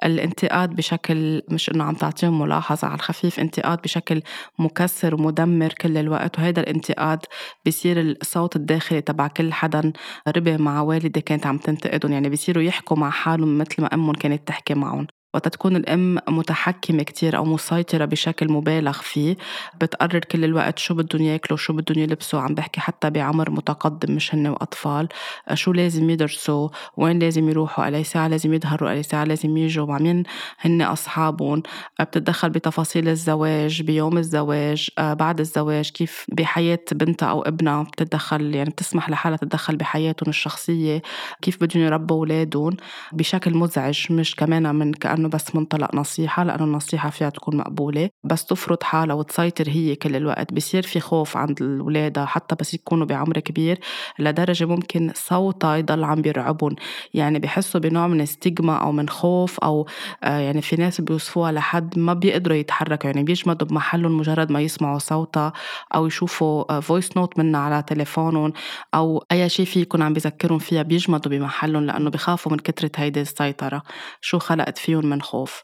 [0.05, 4.23] الانتقاد بشكل مش إنه عم تعطيهم ملاحظة على الخفيف انتقاد بشكل
[4.59, 7.19] مكسر ومدمر كل الوقت وهيدا الانتقاد
[7.65, 9.93] بيصير الصوت الداخلي تبع كل حدا
[10.29, 14.49] ربي مع والدة كانت عم تنتقدهم يعني بيصيروا يحكوا مع حالهم مثل ما أمهم كانت
[14.49, 15.07] تحكي معهم.
[15.35, 19.37] وقت تكون الأم متحكمة كتير أو مسيطرة بشكل مبالغ فيه.
[19.81, 22.41] بتقرر كل الوقت شو بدهم ياكلوا شو بدهم يلبسوا.
[22.41, 25.09] عم بحكي حتى بعمر متقدم مش هن وأطفال.
[25.55, 29.99] شو لازم يدرسوا؟ وين لازم يروحوا؟ على ساعة لازم يظهروا على ساعة لازم يجوا؟ مع
[29.99, 30.23] مين
[30.61, 31.63] هن أصحابهم؟
[32.01, 39.11] بتتدخل بتفاصيل الزواج بيوم الزواج بعد الزواج كيف بحياة بنتها أو ابنها بتتدخل؟ يعني بتسمح
[39.11, 41.03] لحالها تتدخل بحياتهم الشخصية.
[41.43, 42.77] كيف بدهم يربوا أولادهم؟
[43.13, 48.11] بشكل مزعج مش كمان من كأنه انه بس منطلق نصيحة لأنه النصيحة فيها تكون مقبولة.
[48.25, 50.53] بس تفرض حالها وتسيطر هي كل الوقت.
[50.53, 53.81] بصير في خوف عند الولاد حتى بس يكونوا بعمر كبير
[54.19, 56.77] لدرجة ممكن صوتها يضل عم بيرعبهم.
[57.15, 59.87] يعني بحسوا بنوع من stigma أو من خوف أو
[60.25, 63.11] آه، يعني في ناس بيوصفوها لحد ما بيقدروا يتحركوا.
[63.11, 65.53] يعني بيجمدوا بمحلهم مجرد ما يسمعوا صوتها
[65.95, 68.53] أو يشوفوا voice آه، note منها على تليفونهم
[68.95, 73.21] أو أي شيء في يكون عم بيذكرهم فيها بيجمدوا بمحلهم لأنه بخافوا من كثره هيدي
[73.21, 73.83] السيطرة.
[74.21, 75.63] شو خلقت فيهم من خوف.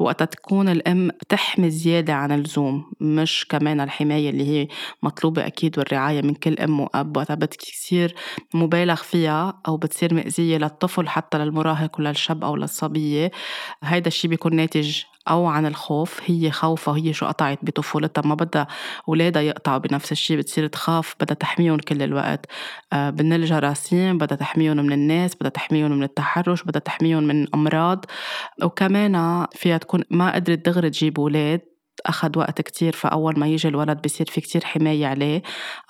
[0.00, 4.68] وقت تكون الأم بتحمي زيادة عن اللزوم مش كمان الحماية اللي هي
[5.02, 7.16] مطلوبة أكيد والرعاية من كل أم وأب.
[7.16, 8.14] وقت بتصير
[8.54, 13.30] مبالغ فيها أو بتصير مأذية للطفل حتى للمراهق وللشاب أو للصبية.
[13.84, 18.22] هيدا الشي بيكون ناتج أو عن الخوف هي خوفة هي شو قطعت بطفولتها.
[18.22, 18.66] ما بدها
[19.08, 22.46] أولادها يقطعوا بنفس الشيء بتصير تخاف بدها تحميهم كل الوقت.
[22.92, 28.04] آه، من الجراثيم بدها تحميهم من الناس بدها تحميهم من التحرش بدها تحميهم من أمراض.
[28.62, 31.75] وكمان فيها تكون ما قدرت دغري تجيب أولاد.
[32.06, 35.42] أخذ وقت كتير فأول ما يجي الولد بصير في كتير حماية عليه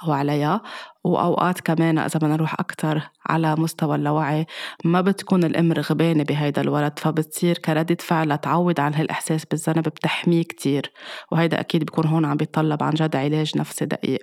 [0.05, 0.63] أو عليها
[1.05, 4.47] وأوقات كمان إذا بدنا نروح أكتر على مستوى اللاوعي
[4.85, 10.93] ما بتكون الأم رغبانة بهيدا الولد فبتصير كردة فعل تعود عن هالإحساس بالذنب بتحميه كتير.
[11.33, 14.23] وهيدا أكيد بيكون هون عم بيطلب عن جد علاج نفسي دقيق.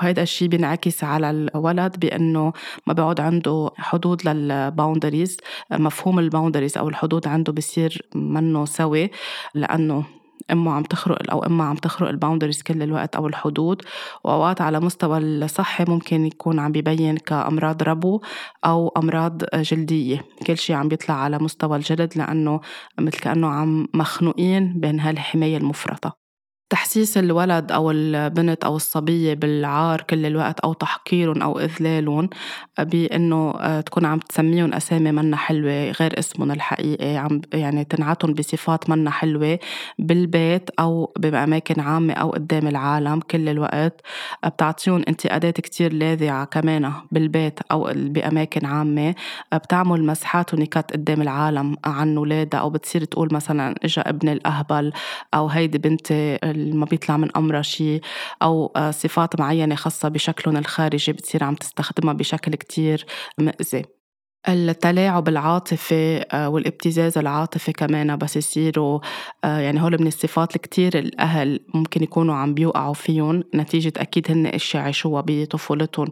[0.00, 2.52] وهيدا الشيء بينعكس على الولد بأنه
[2.86, 5.36] ما بيعود عنده حدود لل boundaries
[5.70, 9.10] مفهوم ال boundaries أو الحدود عنده بصير منه سوي
[9.54, 10.04] لأنه
[10.50, 13.82] امه عم تخرق أو امها عم تخرق ال boundaries كل الوقت أو الحدود.
[14.24, 18.20] وأوقات على مستوى الصحي ممكن يكون عم ببين كأمراض ربو
[18.64, 20.24] أو أمراض جلدية.
[20.46, 22.60] كل شيء عم بيطلع على مستوى الجلد لأنه
[23.00, 26.23] مثل كأنه عم مخنوقين بين هالحماية المفرطة.
[26.70, 32.28] تحسيس الولد أو البنت أو الصبية بالعار كل الوقت أو تحقيرهم أو إذلالهم
[32.78, 38.90] بأنه آه، تكون عم تسميهم أسامي منا حلوة غير اسمهم الحقيقي عم يعني تنعتهم بصفات
[38.90, 39.58] منا حلوة
[39.98, 44.00] بالبيت أو بأماكن عامة أو قدام العالم كل الوقت.
[44.46, 49.14] بتعطيهم انتقادات كتير لاذعة كمان بالبيت أو بأماكن عامة.
[49.54, 54.92] بتعمل مسحات ونكات قدام العالم عن ولادها أو بتصير تقول مثلا إجا ابن الأهبل
[55.34, 56.38] أو هيدي بنتي
[56.72, 58.00] ما بيطلع من أمرها شيء
[58.42, 63.06] أو آه، صفات معينة خاصة بشكلهم الخارجي بتصير عم تستخدمها بشكل كتير
[63.38, 64.03] مأذي.
[64.48, 69.00] التلاعب العاطفي آه، والابتزاز العاطفي كمان بس يصيروا
[69.44, 74.46] آه، يعني هول من الصفات الكتير الأهل ممكن يكونوا عم بيوقعوا فيهم نتيجة أكيد هن
[74.46, 76.08] أشياء عاشوها بطفولتهم.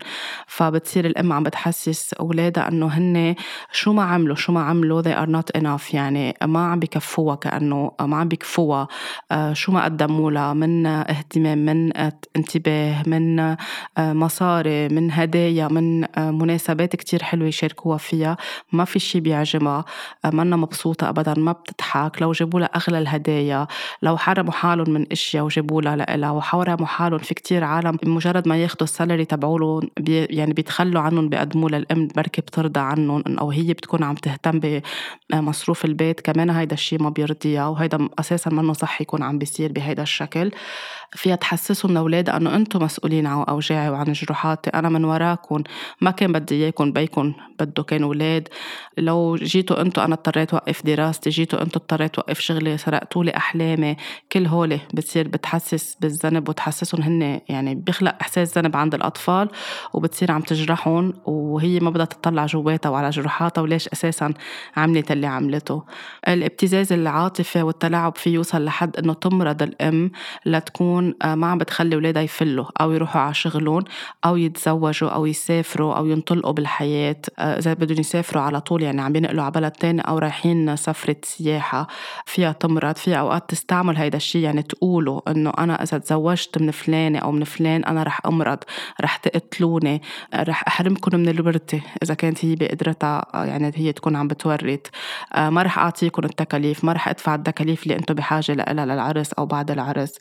[0.47, 3.35] فبتصير الأم عم بتحسس أولادها إنه هن
[3.73, 7.91] شو ما عملوا شو ما عملوا they are not enough يعني ما عم بكفوها كأنه
[8.01, 8.89] ما عم بكفوها
[9.33, 11.93] آه، شو ما قدموا لها من اهتمام من
[12.37, 13.57] انتباه من
[13.99, 18.22] مصاري من هدايا من مناسبات كتير حلوة يشاركوها فيها.
[18.23, 18.37] فيها
[18.73, 19.85] ما في شي بيعجبها.
[20.25, 22.23] منا مبسوطة أبدا ما بتضحك.
[22.23, 23.67] لو جابوا لها أغلى الهدايا
[24.03, 28.57] لو حرموا حالهم من أشياء وجابوا لها لإلها وحرموا حالهم في كتير عالم بمجرد ما
[28.57, 34.03] ياخدوا السالري تبعولهم بي يعني بيتخلوا عنهم بيقدموا للأم بركي بترضى عنهم أو هي بتكون
[34.03, 34.61] عم تهتم
[35.31, 36.21] بمصروف البيت.
[36.21, 40.51] كمان هيدا الشي ما بيرضيها وهيدا أساسا منه صح يكون عم بيصير بهيدا الشكل.
[41.15, 44.71] فيها تحسسهم لأولادها إنه أنتم مسؤولين عن أوجاعي وعن جروحاتي.
[44.71, 45.63] أنا من وراكم.
[46.01, 48.49] ما كان بدي إياكم بيكم بده كانوا أولاد
[48.99, 51.31] لو جيتوا أنتوا أنا اضطريت وقف دراستي.
[51.31, 52.79] جيتوا أنتوا اضطريت وقف شغلي.
[52.79, 53.97] سرقتوا لي أحلامي.
[54.33, 59.49] كل هولي بتصير بتحسس بالذنب وتحسسهم هن يعني بيخلق إحساس ذنب عند الأطفال
[59.95, 64.35] وبتصير عم تجرحهم وهي ما بدها تطلع جواتها وعلى جروحاتها وليش أساسا
[64.77, 65.83] عملت اللي عملته.
[66.29, 70.11] الابتزاز العاطفي والتلاعب فيه يوصل لحد إنه تمرض الأم
[70.47, 73.85] لتكون آه، ما عم بتخلي أولادها يفلوا أو يروحوا على شغلهم
[74.25, 77.17] أو يتزوجوا أو يسافروا أو ينطلقوا بالحياة.
[77.39, 81.17] آه، إذا بدهم يسافروا على طول يعني عم ينقلوا على بلد تاني أو رايحين سفرة
[81.23, 81.87] سياحة
[82.27, 87.19] فيها تمرض فيها أوقات تستعمل هيدا الشيء يعني تقولوا إنه أنا إذا تزوجت من فلانة
[87.19, 88.59] أو من فلان أنا رح أمرض
[89.01, 90.03] رح تقتلوني
[90.35, 94.81] رح أحرمكم من الورثة إذا كانت هي بقدرتها يعني هي تكون عم بتورث
[95.35, 99.47] آه، ما رح أعطيكم التكاليف ما رح أدفع التكاليف اللي أنتم بحاجة لها للعرس أو
[99.47, 100.19] بعد العرس.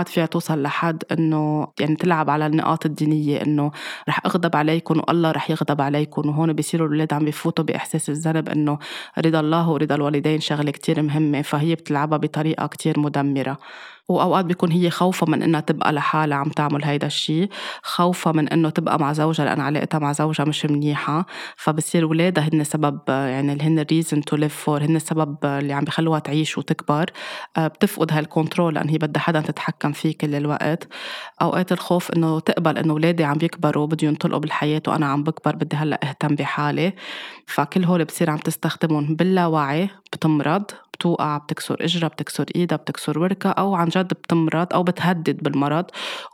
[0.00, 3.70] أوقات فيها توصل لحد إنه يعني تلعب على النقاط الدينية إنه
[4.08, 8.78] رح أغضب عليكم والله رح يغضب عليكم وهون بيصيروا الأولاد عم بفوتوا بإحساس الذنب إنه
[9.18, 13.58] رضا الله ورضا الوالدين شغلة كتير مهمة فهي بتلعبها بطريقة كتير مدمرة.
[14.10, 17.48] وأوقات بيكون هي خوفة من إنها تبقى لحالها عم تعمل هيدا الشيء
[17.82, 21.26] خوفة من إنه تبقى مع زوجها لأن علاقتها مع زوجها مش منيحة.
[21.56, 25.84] فبصير ولادها هن سبب يعني اللي هن reason to live for هن السبب اللي عم
[25.84, 27.10] بخلوها تعيش وتكبر.
[27.56, 30.88] آه، بتفقد هالكنترول لأن هي بدها حدا تتحكم فيه كل الوقت.
[31.42, 35.76] أوقات الخوف إنه تقبل إنه ولادي عم يكبروا بدهم ينطلقوا بالحياة وأنا عم بكبر بدي
[35.76, 36.92] هلأ أهتم بحالي.
[37.46, 40.64] فكل هول بصير عم تستخدمهم باللاوعي بتمرض.
[41.00, 45.84] بتوقع بتكسر إجرها بتكسر إيدها بتكسر وركة أو عن جد بتمرض أو بتهدد بالمرض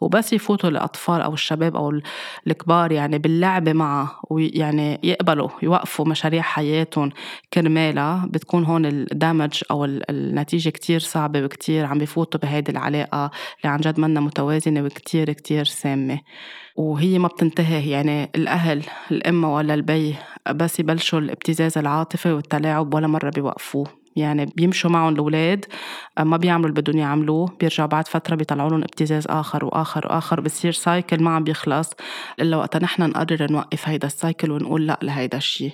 [0.01, 2.01] وبس يفوتوا الأطفال أو الشباب أو
[2.47, 7.11] الكبار يعني باللعبة معها ويعني يقبلوا يوقفوا مشاريع حياتهم
[7.53, 13.81] كرمالها بتكون هون الدامج أو النتيجة كتير صعبة وكتير عم بفوتوا بهيدي العلاقة اللي عن
[13.81, 16.21] جد منا متوازنة وكتير كتير سامة.
[16.77, 20.17] وهي ما بتنتهي يعني الأهل الأم ولا البي
[20.51, 24.06] بس يبلشوا الابتزاز العاطفي والتلاعب ولا مرة بيوقفوه.
[24.17, 25.65] يعني بيمشوا معهم الأولاد
[26.21, 30.73] ما بيعملوا اللي بدهم يعملوه بيرجعوا بعد فترة بيطلعوا لهم ابتزاز آخر وآخر وآخر بصير
[30.73, 31.91] cycle ما عم بيخلص.
[32.41, 35.73] إلا وقتا نحن نقرر نوقف هيدا ال cycle ونقول لأ لهيدا الشيء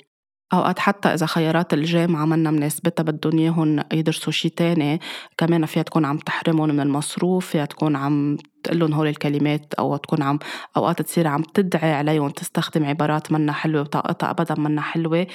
[0.53, 5.01] أوقات حتى إذا خيارات الجامعة منا مناسبتها بدهم إياهم يدرسوا شي تاني
[5.39, 9.97] كمان فيها تكون عم تحرمهم من المصروف فيها تكون عم تقول لهم هول الكلمات أو
[9.97, 10.39] تكون عم
[10.77, 15.27] أوقات تصير عم تدعي عليهم تستخدم عبارات منا حلوة وطاقتها أبدا منا حلوة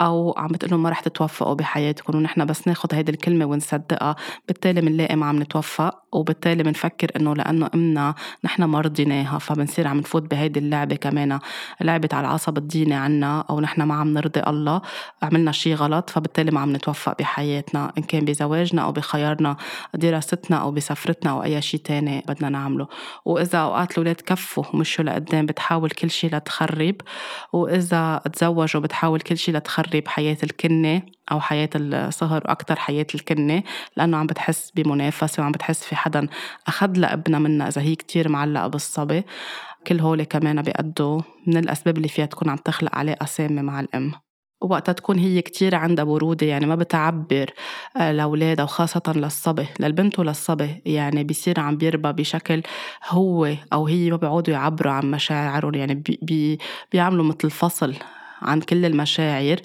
[0.00, 4.16] أو عم بتقول لهم ما رح تتوفقوا بحياتكم ونحن بس ناخذ هيدي الكلمة ونصدقها
[4.48, 9.98] بالتالي بنلاقي ما عم نتوفق وبالتالي بنفكر إنه لأنه أمنا نحن ما رضيناها فبنصير عم
[9.98, 11.38] نفوت بهيدي اللعبة كمان
[11.80, 14.82] لعبة على العصب الديني عنا أو نحن ما عم نرضي الله
[15.22, 19.56] عملنا شيء غلط فبالتالي ما عم نتوفق بحياتنا إن كان بزواجنا أو بخيارنا
[19.94, 22.75] دراستنا أو بسفرتنا أو أي شيء تاني بدنا نعمله.
[22.76, 22.88] بتعمله.
[23.24, 26.94] وإذا أوقات الأولاد كفوا ومشوا لقدام بتحاول كل شي لتخرب.
[27.52, 33.62] وإذا تزوجوا بتحاول كل شي لتخرب حياة الكنة أو حياة الصهر وأكتر حياة الكنة
[33.96, 36.28] لأنه عم بتحس بمنافسة وعم بتحس في حدا
[36.66, 39.24] أخذ لابنها منها إذا هي كتير معلقة بالصبي.
[39.86, 44.25] كل هول كمان بيأدوا من الأسباب اللي فيها تكون عم تخلق علاقة سامة مع الأم.
[44.60, 47.50] وقتها تكون هي كتير عندها برودة يعني ما بتعبر
[47.96, 50.82] آه، لأولادها وخاصة للصبي للبنت وللصبي.
[50.86, 52.62] يعني بيصير عم بيربى بشكل
[53.08, 56.58] هو أو هي ما بيعودوا يعبروا عن مشاعرهم يعني بي بي
[56.92, 57.94] بيعملوا مثل فصل
[58.42, 59.56] عن كل المشاعر.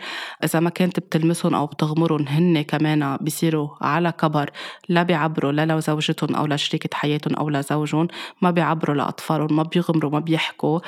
[0.44, 4.50] إذا ما كانت بتلمسهم أو بتغمرهم هن كمان بيصيروا على كبر
[4.90, 8.08] لا بيعبروا لا لزوجتهم أو لشريكة حياتهم أو لزوجهم
[8.42, 10.80] ما بيعبروا لأطفالهم ما بيغمروا ما بيحكوا.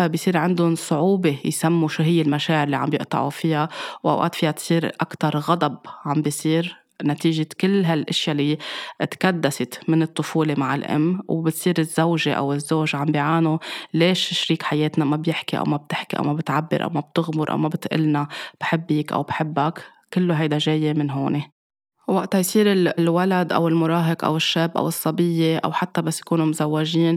[0.00, 3.68] آه، بيصير عندهم صعوبة يسموا شو هي المشاعر اللي عم بيقطعوا فيها
[4.04, 6.81] وأوقات فيها تصير أكتر غضب عم بيصير.
[7.04, 8.58] نتيجة كل هالأشياء اللي
[9.10, 13.58] تكدست من الطفولة مع الأم وبتصير الزوجة أو الزوج عم بيعانوا
[13.94, 17.58] ليش شريك حياتنا ما بيحكي أو ما بتحكي أو ما بتعبر أو ما بتغمر أو
[17.58, 18.28] ما بتقلنا
[18.60, 21.42] بحبك أو بحبك؟ كله هيدا جاي من هون.
[22.08, 27.16] وقتها يصير الولد أو المراهق أو الشاب أو الصبية أو حتى بس يكونوا مزوجين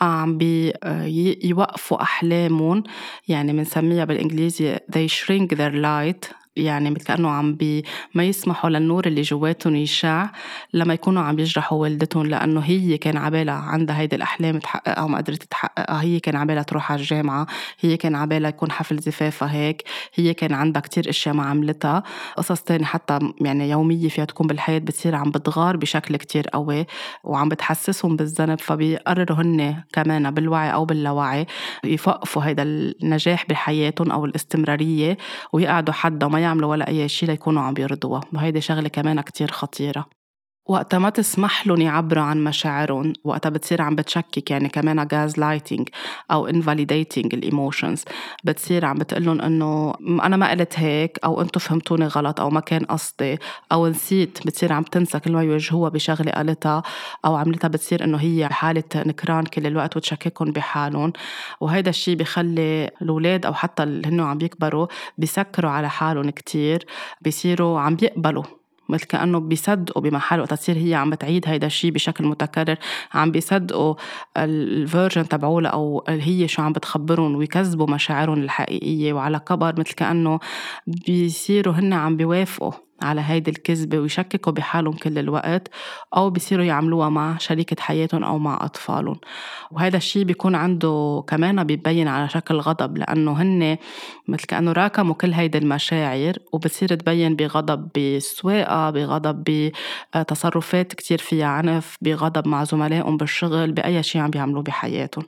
[0.00, 2.82] عم بيوقفوا أحلامهم
[3.28, 9.06] يعني بنسميها بالإنجليزي they shrink their light يعني مثل كأنه عم بي ما يسمحوا للنور
[9.06, 10.26] اللي جواتهم يشع
[10.72, 15.42] لما يكونوا عم يجرحوا والدتهم لأنه هي كان عبالها عندها هيدي الأحلام تحققها وما قدرت
[15.42, 16.02] تحققها.
[16.02, 17.46] هي كان عبالها تروح على الجامعة
[17.80, 19.82] هي كان عبالها يكون حفل زفافها هيك
[20.14, 22.02] هي كان عندها كتير أشياء ما عملتها.
[22.36, 26.86] قصص تانية حتى يعني يومية فيها تكون بالحياة بتصير عم بتغار بشكل كتير قوي
[27.24, 31.46] وعم بتحسسهم بالذنب فبيقرروا هن كمان بالوعي أو باللاوعي
[31.84, 35.18] يوقفوا هيدا النجاح بحياتهم أو الاستمرارية
[35.52, 40.06] ويقعدوا حدا وما يعملوا ولا أي شيء ليكونوا عم يرضوها وهيدي شغلة كمان كتير خطيرة.
[40.68, 45.88] وقتها ما تسمح لهم يعبروا عن مشاعرهم وقتها بتصير عم بتشكك يعني كمان gaslighting
[46.30, 48.04] أو invalidating ال emotions
[48.44, 52.84] بتصير عم بتقول إنه أنا ما قلت هيك أو أنتم فهمتوني غلط أو ما كان
[52.84, 53.38] قصدي
[53.72, 56.82] أو نسيت بتصير عم تنسى كل ما يواجهوها بشغلة قالتها
[57.24, 61.12] أو عملتها بتصير إنه هي بحاله نكران كل الوقت وتشككهم بحالهم.
[61.60, 64.86] وهذا الشيء بخلي الأولاد أو حتى اللي هن عم يكبروا
[65.18, 66.86] بيسكروا على حالهم كتير
[67.20, 68.44] بيصيروا عم بيقبلوا
[68.88, 72.76] مثل كأنه بيصدقوا بمحل وقت تصير هي عم بتعيد هيدا الشيء بشكل متكرر.
[73.14, 73.94] عم بيصدقوا
[74.36, 80.38] الفيرجن تبعولها أو هي شو عم بتخبرهم ويكذبوا مشاعرهم الحقيقية وعلى كبر مثل كأنه
[80.86, 82.85] بيصيروا هن عم بيوافقوا.
[83.02, 85.68] على هيدي الكذبة ويشككوا بحالهم كل الوقت
[86.16, 89.20] أو بيصيروا يعملوها مع شريكة حياتهم أو مع أطفالهم.
[89.70, 93.76] وهذا الشيء بيكون عنده كمان بيبين على شكل غضب لأنه هن
[94.28, 99.72] مثل كأنه راكموا كل هيدي المشاعر وبتصير تبين بغضب بالسواقة بغضب
[100.16, 105.24] بتصرفات كتير فيها عنف بغضب مع زملائهم بالشغل بأي شيء عم بيعملوه بحياتهم.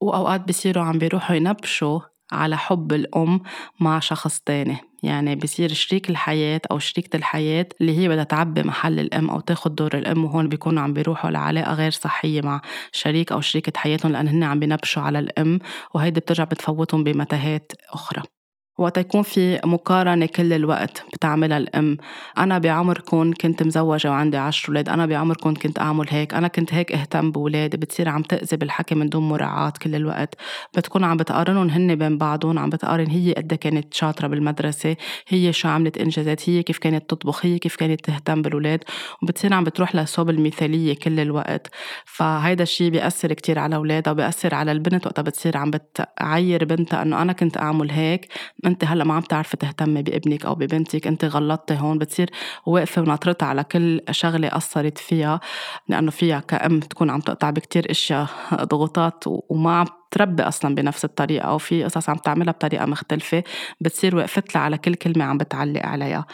[0.00, 2.00] وأوقات بيصيروا عم بيروحوا ينبشوا
[2.32, 3.40] على حب الأم
[3.80, 4.89] مع شخص تاني.
[5.02, 9.74] يعني بصير شريك الحياة أو شريكة الحياة اللي هي بدها تعبي محل الأم أو تاخد
[9.74, 12.60] دور الأم وهون بيكونوا عم بيروحوا لعلاقة غير صحية مع
[12.92, 15.58] شريك أو شريكة حياتهم لأن هن عم بينبشوا على الأم
[15.94, 18.39] وهيدي بترجع بتفوتهم بمتاهات أخرى.
[18.80, 21.96] وقت يكون في مقارنة كل الوقت بتعملها الأم.
[22.38, 26.34] أنا بعمركم كنت مزوجة وعندي عشر أولاد أنا بعمركم كنت أعمل هيك.
[26.34, 30.34] أنا كنت هيك أهتم بولادي بتصير عم تأذي بالحكي من دون مراعاة كل الوقت.
[30.76, 34.96] بتكون عم بتقارنهم هن بين بعضهم عم بتقارن هي قد كانت شاطرة بالمدرسة
[35.28, 38.84] هي شو عملت إنجازات هي كيف كانت تطبخ هي كيف كانت تهتم بالولاد
[39.22, 41.66] وبتصير عم بتروح لصوب المثالية كل الوقت.
[42.04, 47.22] فهيدا الشيء بيأثر كتير على أولادها وبيأثر على البنت وقتها بتصير عم بتعير بنتها إنه
[47.22, 48.28] أنا كنت أعمل هيك.
[48.70, 52.30] أنت هلأ ما عم تعرفي تهتمي بابنك أو ببنتك أنت غلطتي هون بتصير
[52.66, 55.40] واقفة وناطرتها على كل شغلة قصرت فيها
[55.88, 61.48] لأنه فيها كأم تكون عم تقطع بكتير أشياء ضغوطات وما عم تربي أصلا بنفس الطريقة
[61.48, 63.42] أو في قصص عم تعملها بطريقة مختلفة
[63.80, 66.26] بتصير وقفت لها على كل كلمة عم بتعلق عليها.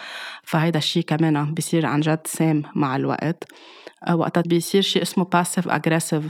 [0.42, 3.44] فهيدا الشيء كمان بصير عن جد سام مع الوقت.
[4.14, 6.25] وقتها بيصير شيء اسمه passive aggressive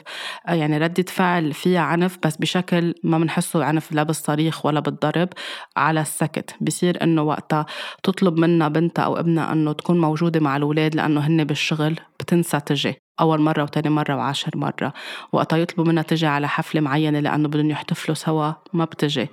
[0.49, 5.29] يعني ردة فعل فيها عنف بس بشكل ما بنحسه عنف لا بالصريخ ولا بالضرب
[5.77, 6.55] على السكت.
[6.61, 7.67] بصير إنه وقتها
[8.03, 12.95] تطلب منا بنتها أو ابنها إنه تكون موجودة مع الأولاد لأنه هن بالشغل بتنسى تجي.
[13.21, 14.93] أول مرة وتاني مرة وعشر مرة.
[15.33, 19.29] وقتها يطلبوا منها تجي على حفلة معينة لأنه بدهم يحتفلوا سوا ما بتجي.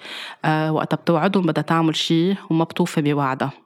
[0.46, 3.63] أه وقتها بتوعدهم بدها تعمل شيء وما بتوفي بوعدها.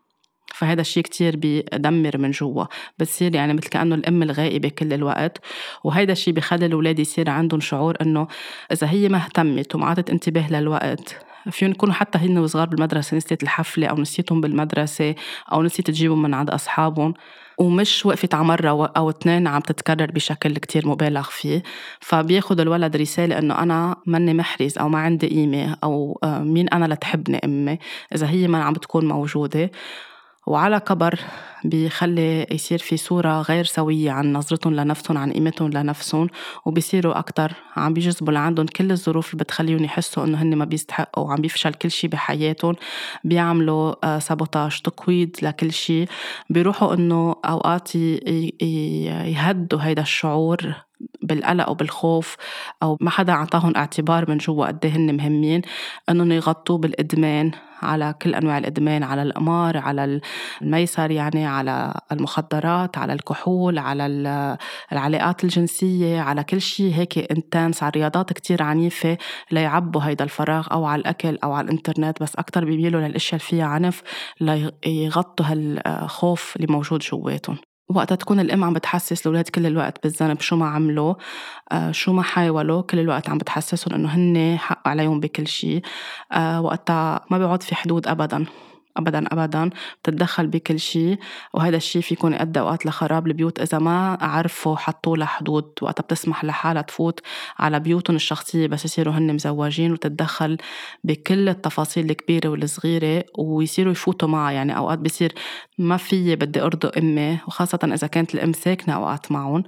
[0.58, 2.66] فهذا الشيء كتير بيدمر من جوا
[3.00, 5.38] بتصير يعني مثل كأنه الأم الغائبة كل الوقت.
[5.84, 8.28] وهيدا الشيء بخلي الأولاد يصير عندهم شعور إنه
[8.72, 13.44] إذا هي ما اهتمت وما عطت انتباه للوقت فيهم يكونوا حتى هن وصغار بالمدرسة نسيت
[13.44, 15.16] الحفلة أو نسيتهم بالمدرسة
[15.52, 17.14] أو نسيت تجيبهم من عند أصحابهم.
[17.58, 21.64] ومش وقفت على مرة أو اثنين عم تتكرر بشكل كتير مبالغ فيه.
[22.00, 26.94] فبياخد الولد رسالة إنه أنا ماني محرز أو ما عندي قيمة أو آه، مين أنا
[26.94, 27.80] لتحبني أمي؟
[28.16, 29.72] إذا هي ما عم بتكون موجودة.
[30.48, 31.20] وعلى كبر
[31.64, 36.28] بيخلي يصير في صورة غير سوية عن نظرتهم لنفسهم عن قيمتهم لنفسهم
[36.66, 37.54] وبيصيروا أكتر.
[37.78, 41.92] عم بيجذبوا لعندهم كل الظروف اللي بتخليهم يحسوا إنه هن ما بيستحقوا وعم بيفشل كل
[41.92, 42.76] شيء بحياتهم.
[43.24, 46.08] بيعملوا سابوتاج آه، تقويض لكل شيء
[46.50, 50.76] بيروحوا إنه أوقات يهدوا هيدا الشعور
[51.22, 52.36] بالقلق وبالخوف
[52.84, 55.62] أو ما حدا أعطاهم اعتبار من جوا قد إيه هن مهمين.
[56.10, 57.52] إنهم يغطوه بالإدمان.
[57.82, 60.22] على كل أنواع الإدمان على القمار على
[60.62, 64.06] الميسر يعني على المخدرات على الكحول على
[64.92, 69.18] العلاقات الجنسية على كل شيء هيك انتنس على رياضات كتير عنيفة
[69.52, 73.66] ليعبوا هيدا الفراغ أو على الأكل أو على الإنترنت بس أكثر بيميلوا للأشياء اللي فيها
[73.66, 74.04] عنف
[74.42, 77.58] ليغطوا هالخوف اللي موجود جواتهم.
[77.90, 81.14] وقتها تكون الأم عم بتحسس الأولاد كل الوقت بالذنب شو ما عملوا
[81.72, 85.82] آه شو ما حاولوا كل الوقت عم بتحسسهم إنه هن حق عليهم بكل شيء
[86.32, 88.46] آه وقتها ما بيعود في حدود أبدا.
[88.98, 89.70] ابدا ابدا
[90.04, 91.18] بتتدخل بكل شيء
[91.54, 93.60] وهذا الشيء في يكون يؤدي أوقات لخراب البيوت.
[93.60, 97.20] إذا ما عرفوا حطوا لها حدود وقتها بتسمح لحالها تفوت
[97.60, 100.58] على بيوتهم الشخصية بس يصيروا هن مزوجين وتتدخل
[101.04, 104.52] بكل التفاصيل الكبيرة والصغيرة ويصيروا يفوتوا معها.
[104.52, 105.34] يعني أوقات بصير
[105.78, 109.64] ما في بدي ارضي أمي وخاصة إذا كانت الأم ساكنة أوقات معهم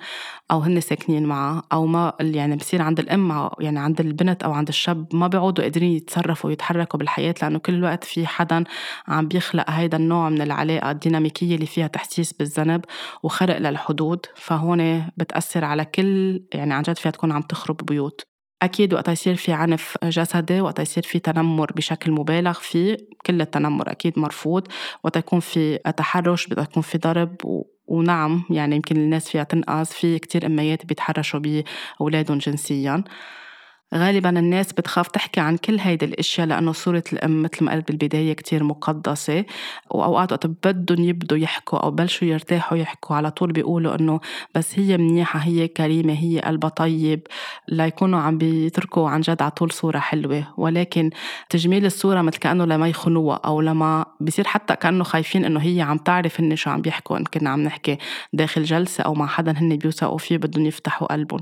[0.51, 4.67] أو هن ساكنين معها أو ما يعني بصير عند الأم يعني عند البنت أو عند
[4.67, 8.63] الشاب ما بيعودوا قادرين يتصرفوا ويتحركوا بالحياة لأنه كل الوقت في حدا
[9.28, 12.86] بيخلق هيدا النوع من العلاقة الديناميكية اللي فيها تحسيس بالذنب
[13.24, 18.22] وخرق للحدود فهون بتأثر على كل يعني عن جد فيها تكون عم تخرب بيوت.
[18.61, 23.91] أكيد وقت يصير في عنف جسدي وقت يصير في تنمر بشكل مبالغ فيه كل التنمر
[23.91, 24.67] أكيد مرفوض.
[25.03, 27.63] وقت يكون في تحرش بدأ يكون في ضرب و...
[27.88, 33.03] ونعم يعني يمكن الناس فيها تنقص في كتير أميات بيتحرشوا بأولادهم جنسياً.
[33.95, 38.33] غالبا الناس بتخاف تحكي عن كل هيدي الأشياء لأنه صورة الأم مثل ما قلت بالبداية
[38.33, 39.45] كتير مقدسة
[39.91, 44.19] وأوقات وقت بدهم يبدوا يحكوا أو بلشوا يرتاحوا يحكوا على طول بيقولوا إنه
[44.55, 47.27] بس هي منيحة هي كريمة هي قلبها طيب
[47.67, 50.43] ليكونوا عم بيتركوا عن جد على طول صورة حلوة.
[50.57, 51.09] ولكن
[51.49, 55.97] تجميل الصورة مثل كأنه لما يخنوها أو لما بصير حتى كأنه خايفين إنه هي عم
[55.97, 57.97] تعرف هن شو عم بيحكوا إن كنا عم نحكي
[58.33, 61.41] داخل جلسة أو مع حدا هن بيوثقوا فيه بدهم يفتحوا قلبهم.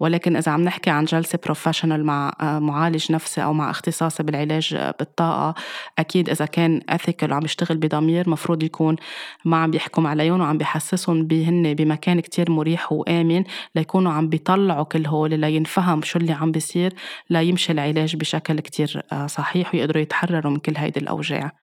[0.00, 4.22] ولكن إذا عم نحكي عن جلسة professional professional مع آه، معالج نفسي أو مع اختصاصي
[4.22, 5.54] بالعلاج آه، بالطاقة
[5.98, 8.96] أكيد إذا كان ethical وعم يشتغل بضمير مفروض يكون
[9.44, 15.06] ما عم بيحكم عليهم وعم بيحسسهم بهن بمكان كتير مريح وآمن ليكونوا عم بيطلعوا كل
[15.06, 16.94] هول لينفهم شو اللي عم بيصير
[17.30, 21.63] ليمشي العلاج بشكل كتير آه، صحيح ويقدروا يتحرروا من كل هيدي الأوجاع.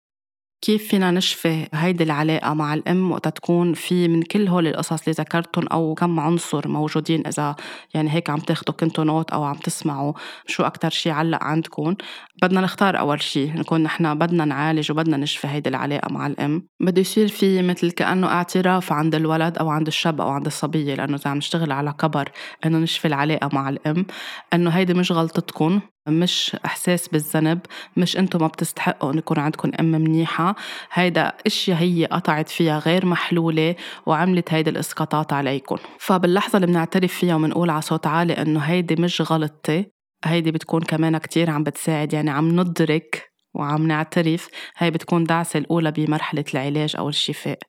[0.62, 5.12] كيف فينا نشفي هيدي العلاقة مع الأم وقت تكون في من كل هول القصص اللي
[5.12, 7.56] ذكرتهم أو كم عنصر موجودين إذا
[7.94, 10.14] يعني هيك عم تاخدوا كنتوا نوت أو عم تسمعوا
[10.48, 11.96] شو أكتر شي علق عندكم.
[12.42, 16.68] بدنا نختار أول شي نكون نحن بدنا نعالج وبدنا نشفي هيدي العلاقة مع الأم.
[16.80, 21.16] بده يصير في مثل كأنه اعتراف عند الولد أو عند الشاب أو عند الصبية لأنه
[21.16, 22.30] إذا عم نشتغل على كبر
[22.66, 24.06] إنه نشفي العلاقة مع الأم.
[24.54, 25.82] إنه هيدي مش غلطتكم.
[26.10, 27.60] مش إحساس بالذنب
[27.98, 30.56] مش أنتم ما بتستحقوا أن يكون عندكم أم منيحة.
[30.94, 35.78] هيدا أشياء هي قطعت فيها غير محلولة وعملت هيدي الإسقاطات عليكم.
[36.00, 39.86] فباللحظة اللي بنعترف فيها وبنقول على صوت عالي إنه هيدي مش غلطتي
[40.26, 42.14] هيدي بتكون كمان كتير عم بتساعد.
[42.14, 44.48] يعني عم ندرك وعم نعترف
[44.78, 47.60] هاي بتكون دعسة الأولى بمرحلة العلاج أو الشفاء.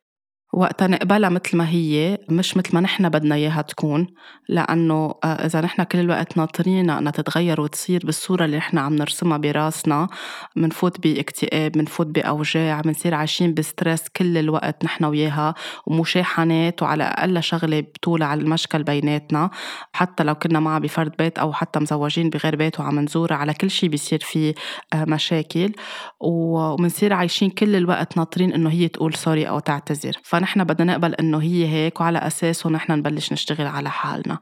[0.53, 4.07] وقتها نقبلها مثل ما هي مش مثل ما نحن بدنا إياها تكون
[4.49, 9.39] لأنه آه، إذا نحن كل الوقت ناطرينها إنها تتغير وتصير بالصورة اللي نحن عم نرسمها
[9.39, 10.09] براسنا
[10.57, 15.55] بنفوت باكتئاب بنفوت بأوجاع بنصير عايشين بستريس كل الوقت نحن وياها
[15.87, 19.51] ومشاحنات وعلى أقل شغلة بطولة على المشكل بيناتنا.
[19.93, 23.71] حتى لو كنا معها بفرد بيت أو حتى مزوجين بغير بيت وعم نزورها على كل
[23.71, 24.55] شيء بيصير فيه
[24.93, 25.73] آه، مشاكل.
[26.21, 30.13] وبنصير عايشين كل الوقت ناطرين إنه هي تقول سوري أو تعتذر.
[30.39, 34.39] فنحن بدنا نقبل إنه هي هيك وعلى اساسه نحن نبلش نشتغل على حالنا.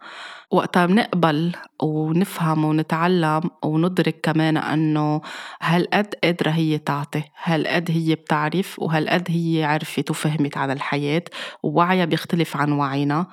[0.51, 5.21] وقتها بنقبل ونفهم ونتعلم وندرك كمان إنه
[5.63, 11.23] هالقد قادرة هي تعطي؟ هالقد هي بتعرف؟ وهالقد هي عرفت وفهمت على الحياة؟
[11.63, 13.27] ووعيها بيختلف عن وعينا.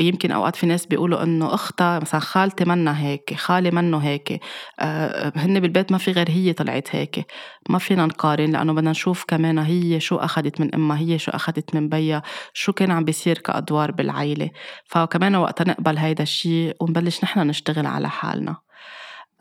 [0.00, 4.40] يمكن أوقات في ناس بيقولوا إنه أختها مثلا خالتي منا هيك خالي منه هيك
[4.80, 7.26] آه هن بالبيت ما في غير هي طلعت هيك.
[7.68, 11.74] ما فينا نقارن لأنه بدنا نشوف كمان هي شو أخذت من أمها هي شو أخذت
[11.74, 14.50] من بيها شو كان عم بيصير كأدوار بالعيلة.
[14.86, 18.56] فكمان وقتها نقبل هيدا الشيء ونبلش نحن نشتغل على حالنا.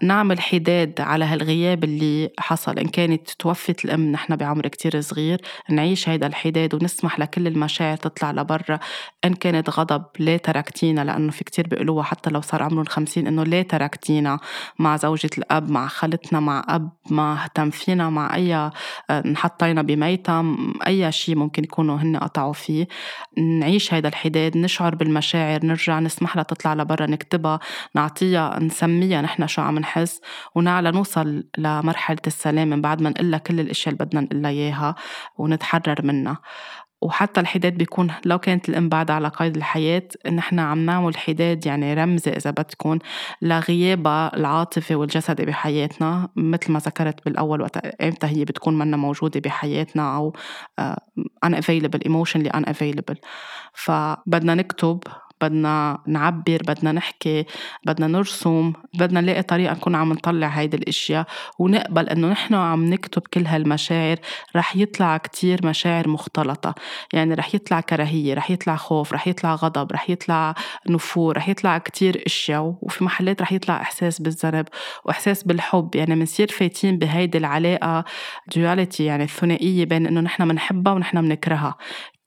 [0.04, 2.80] نعمل حداد على هالغياب اللي حصل.
[2.80, 8.32] إن كانت توفت الأم نحن بعمر كتير صغير نعيش هيدا الحداد ونسمح لكل المشاعر تطلع
[8.32, 8.80] لبرا.
[9.26, 13.44] إن كانت غضب ليه تركتينا لأنه في كتير بيقولوها حتى لو صار عمرهم خمسين إنه
[13.44, 14.40] ليه تركتينا
[14.80, 18.72] مع زوجة الأب مع خالتنا مع أب ما اهتم فينا مع أي
[19.10, 22.88] انحطينا بميتم أي شيء ممكن يكونوا هن قطعوا فيه.
[23.38, 27.60] نعيش هيدا الحداد نشعر بالمشاعر نرجع نسمح لها تطلع لبرا نكتبها
[27.96, 30.22] نعطيها نسميها نحن شو عم نحس
[30.56, 34.96] ونعلى نوصل لمرحلة السلام من بعد ما نقلها كل الأشياء اللي بدنا نقلها إياها
[35.38, 36.38] ونتحرر منها.
[37.02, 41.94] وحتى الحداد بيكون لو كانت الأم بعد على قيد الحياة نحن عم نعمل حداد يعني
[41.94, 43.00] رمزي إذا بدكم
[43.42, 50.16] لغيابها العاطفي والجسدي بحياتنا مثل ما ذكرت بالأول وقت إمتى هي بتكون منا موجودة بحياتنا
[50.16, 50.34] أو
[50.82, 50.96] uh,
[51.46, 53.18] unavailable emotionally unavailable.
[53.74, 55.00] فبدنا نكتب
[55.42, 57.46] بدنا نعبر بدنا نحكي
[57.86, 61.28] بدنا نرسم بدنا نلاقي طريقة نكون عم نطلع هيدي الأشياء
[61.60, 64.18] ونقبل إنه نحن عم نكتب كل هالمشاعر
[64.56, 66.76] رح يطلع كتير مشاعر مختلطة.
[67.14, 70.56] يعني رح يطلع كراهية رح يطلع خوف رح يطلع غضب رح يطلع
[70.90, 74.66] نفور رح يطلع كتير أشياء وفي محلات رح يطلع إحساس بالذنب
[75.06, 75.96] وإحساس بالحب.
[75.96, 78.04] يعني بنصير فايتين بهيدي العلاقة
[78.56, 81.76] duality يعني الثنائية بين إنه نحن بنحبها ونحن بنكرهها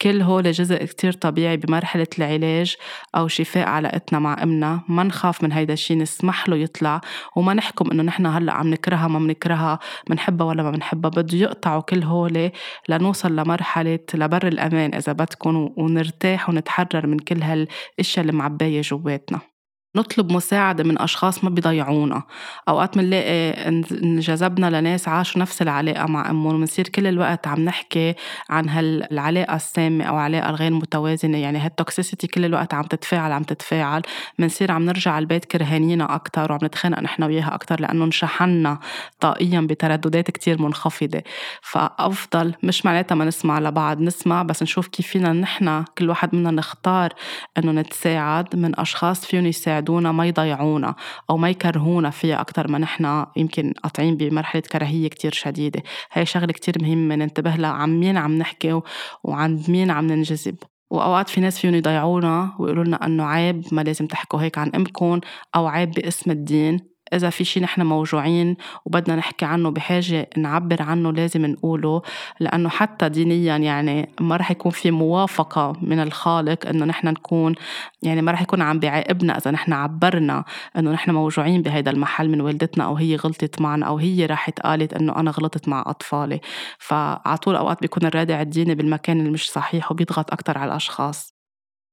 [0.02, 2.76] كل هول جزء كتير طبيعي بمرحلة العلاج
[3.16, 4.80] أو شفاء علاقتنا مع أمنا.
[4.88, 7.00] ما نخاف من هيدا الشي نسمح له يطلع.
[7.36, 9.78] وما نحكم إنه نحن هلأ عم نكرهها ما بنكرهها
[10.10, 12.50] بنحبها ولا ما بنحبها بده يقطعوا كل هول
[12.88, 19.49] لنوصل لمرحلة لبر الأمان إذا بدكم ونرتاح ونتحرر من كل هالأشياء اللي معباية جواتنا.
[19.96, 22.22] نطلب مساعدة من أشخاص ما بيضيعونا.
[22.68, 28.14] أوقات منلاقي انجذبنا لناس عاشوا نفس العلاقة مع أمهم ومنصير كل الوقت عم نحكي
[28.50, 31.38] عن هالعلاقة السامة أو العلاقة الغير متوازنة.
[31.38, 34.02] يعني هالتوكسيسيتي كل الوقت عم تتفاعل عم تتفاعل.
[34.38, 38.78] منصير عم نرجع البيت كرهانينا أكتر وعم نتخانق نحن وياها أكتر لأنه انشحنا
[39.20, 41.22] طاقيا بترددات كتير منخفضة.
[41.62, 46.50] فأفضل مش معناتها ما نسمع لبعض نسمع بس نشوف كيف فينا نحن كل واحد منا
[46.50, 47.12] نختار
[47.58, 50.94] إنه نتساعد من أشخاص فيهم يساعدوا يساعدونا ما يضيعونا
[51.30, 55.82] أو ما يكرهونا فيها أكتر ما نحن يمكن قاطعين بمرحلة كراهية كتير شديدة.
[56.12, 58.80] هاي شغلة كتير مهمة ننتبه لها عن مين عم نحكي
[59.24, 60.56] وعن مين عم ننجذب.
[60.90, 65.20] وأوقات في ناس فيهم يضيعونا ويقولوا لنا إنه عيب ما لازم تحكوا هيك عن أمكم
[65.56, 66.80] أو عيب باسم الدين.
[67.12, 72.02] إذا في شي نحن موجوعين وبدنا نحكي عنه بحاجة نعبر عنه لازم نقوله
[72.40, 77.54] لأنه حتى دينيا يعني ما رح يكون في موافقة من الخالق إنه نحن نكون
[78.02, 80.44] يعني ما رح يكون عم بيعاقبنا إذا نحن عبرنا
[80.78, 84.94] إنه نحن موجوعين بهيدا المحل من والدتنا أو هي غلطت معنا أو هي راحت قالت
[84.94, 86.40] إنه أنا غلطت مع أطفالي.
[86.78, 91.39] فعطول أوقات بيكون الرادع الديني بالمكان اللي مش صحيح وبيضغط أكتر على الأشخاص.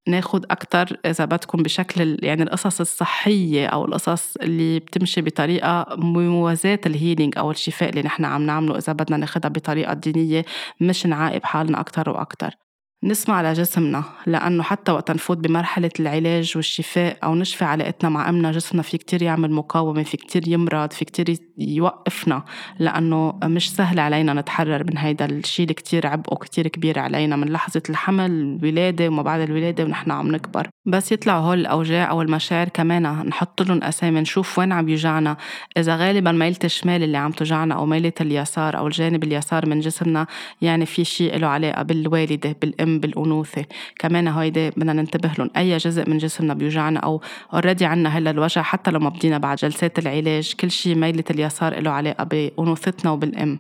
[0.07, 7.37] ناخد أكتر إذا بدكم بشكل يعني القصص الصحية أو القصص اللي بتمشي بطريقة موازاة الهيلينج
[7.37, 10.45] أو الشفاء اللي نحن عم نعمله إذا بدنا ناخدها بطريقة دينية
[10.81, 12.66] مش نعاقب حالنا أكتر وأكتر.
[13.03, 18.83] نسمع لجسمنا لأنه حتى وقت نفوت بمرحلة العلاج والشفاء أو نشفي علاقتنا مع أمنا جسمنا
[18.83, 22.43] في كتير يعمل مقاومة في كتير يمرض في كتير يوقفنا
[22.79, 27.49] لأنه مش سهل علينا نتحرر من هيدا الشيء اللي كتير عبء وكتير كبير علينا من
[27.49, 30.67] لحظة الحمل الولادة وما بعد الولادة ونحن عم نكبر.
[30.85, 35.37] بس يطلعوا هول الأوجاع أو المشاعر كمان نحط لهم أسامي نشوف وين عم يوجعنا.
[35.77, 40.27] إذا غالبا ميلة الشمال اللي عم توجعنا أو ميلة اليسار أو الجانب اليسار من جسمنا
[40.61, 43.65] يعني في شيء له علاقة بالوالدة بالأم الأم بالأنوثة.
[43.99, 47.21] كمان هيدي بدنا ننتبه لهم أي جزء من جسمنا بيوجعنا أو
[47.53, 51.79] اوريدي عنا هلأ الوجع حتى لو ما بدينا بعد جلسات العلاج كل شيء ميلة اليسار
[51.79, 53.59] له علاقة بأنوثتنا وبالأم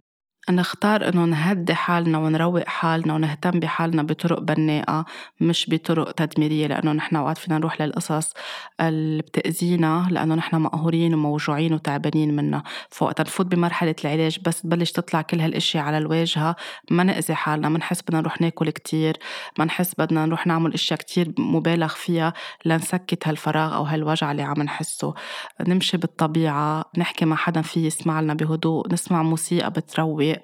[0.49, 5.05] نختار إنه نهدي حالنا ونروق حالنا ونهتم بحالنا بطرق بناءة
[5.41, 8.33] مش بطرق تدميرية لأنه نحن أوقات فينا نروح للقصص
[8.81, 12.63] اللي بتأذينا لأنه نحن مقهورين وموجوعين وتعبانين منها.
[12.89, 16.55] فوقت نفوت بمرحلة العلاج بس تبلش تطلع كل هالأشياء على الواجهة
[16.91, 19.17] ما نأذي حالنا ما نحس بدنا نروح ناكل كتير
[19.59, 22.33] ما نحس بدنا نروح نعمل أشياء كتير مبالغ فيها
[22.65, 25.13] لنسكت هالفراغ أو هالوجع اللي عم نحسه.
[25.67, 30.36] نمشي بالطبيعة نحكي مع حدا فيه يسمع لنا بهدوء نسمع موسيقى بتروق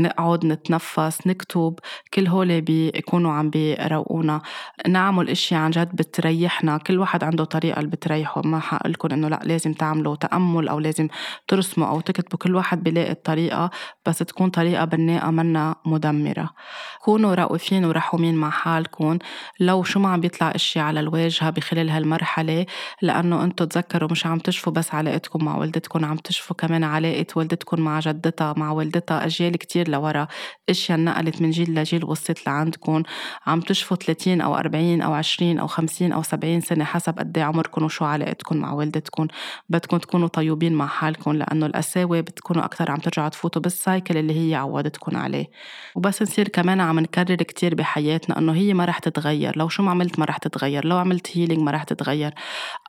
[0.00, 1.78] نقعد نتنفس نكتب
[2.14, 4.42] كل هول بيكونوا عم بيروقونا.
[4.88, 6.78] نعمل اشياء عن جد بتريحنا.
[6.78, 8.42] كل واحد عنده طريقة اللي بتريحه.
[8.44, 11.08] ما حقلكم إنه لا لازم تعملوا تأمل أو لازم
[11.48, 12.38] ترسموا أو تكتبوا.
[12.38, 13.70] كل واحد بيلاقي الطريقة
[14.06, 16.50] بس تكون طريقة بناءة منا مدمرة.
[17.04, 19.18] كونوا رؤوفين ورحومين مع حالكم.
[19.60, 22.66] لو شو ما عم بيطلع اشياء على الواجهة بخلال هالمرحلة
[23.02, 27.80] لأنه أنتم تذكروا مش عم تشفوا بس علاقتكم مع والدتكم عم تشفوا كمان علاقة والدتكم
[27.80, 30.26] مع جدتها مع والدتها أجيال كتير لورا.
[30.68, 33.02] أشياء نقلت من جيل لجيل وصلت لعندكم.
[33.46, 37.44] عم تشفوا 30 أو 40 أو 20 أو 50 أو 70 سنة حسب قد إيه
[37.44, 39.26] عمركم وشو علاقتكم مع والدتكم.
[39.68, 44.50] بدكم تكونوا طيوبين مع حالكم لأنه القساوة بتكونوا أكثر عم ترجعوا تفوتوا بال cycle اللي
[44.50, 45.46] هي عودتكم عليه.
[45.94, 49.58] وبس نصير كمان عم نكرر كتير بحياتنا إنه هي ما رح تتغير.
[49.58, 50.86] لو شو ما عملت ما رح تتغير.
[50.86, 52.34] لو عملت healing ما رح تتغير.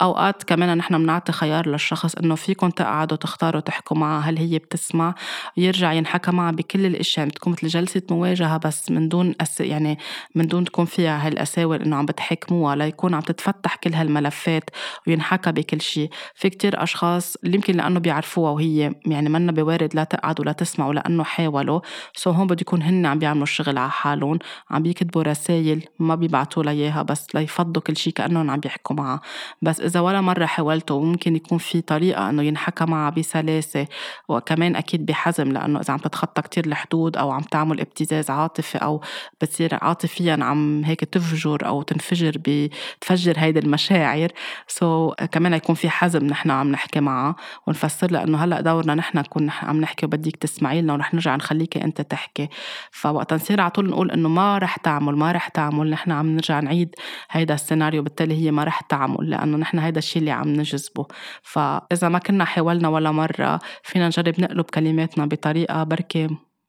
[0.01, 5.15] أوقات كمان نحن بنعطي خيار للشخص إنه فيكم تقعدوا تختاروا تحكوا معها هل هي بتسمع.
[5.57, 9.97] يرجع ينحكى معها بكل الأشياء بتكون مثل جلسة مواجهة بس من دون أس يعني
[10.35, 14.69] من دون تكون فيها هالقساوة إنه عم بتحكموها ليكون عم تتفتح كل هالملفات
[15.07, 16.09] وينحكى بكل شيء.
[16.35, 21.23] في كتير أشخاص يمكن لأنه بيعرفوها وهي يعني منا بوارد لا تقعد ولا تسمع لأنه
[21.23, 21.79] حاولوا
[22.15, 26.63] سو هون بده يكون هن عم بيعملوا الشغل على حالهم عم بيكتبوا رسائل ما بيبعتوا
[26.63, 29.21] لها بس ليفضوا كل شيء كأنهم عم بيحكوا معها.
[29.61, 33.87] بس إذا ولا مرة حاولتوا ممكن يكون في طريقة إنه ينحكى معها بسلاسة
[34.29, 39.01] وكمان أكيد بحزم لأنه إذا عم تتخطى كتير الحدود أو عم تعمل ابتزاز عاطفي أو
[39.41, 44.29] بتصير عاطفيا عم هيك تفجر أو تنفجر بتفجر هيدي المشاعر.
[44.67, 47.35] سو so, كمان يكون في حزم نحن عم نحكي معها
[47.67, 51.83] ونفسر لها إنه هلأ دورنا نحن نكون عم نحكي وبديك تسمعي لنا ورح نرجع نخليكي
[51.83, 52.49] أنت تحكي.
[52.91, 56.59] فوقت نصير على طول نقول إنه ما رح تعمل ما رح تعمل نحن عم نرجع
[56.59, 56.95] نعيد
[57.31, 61.07] هيدا السيناريو بالتالي هي ما رح تعمل لأنه نحن هيدا الشيء اللي عم نجذبه.
[61.41, 66.04] فإذا ما كنا حاولنا ولا مرة فينا نجرب نقلب كلماتنا بطريقة بركي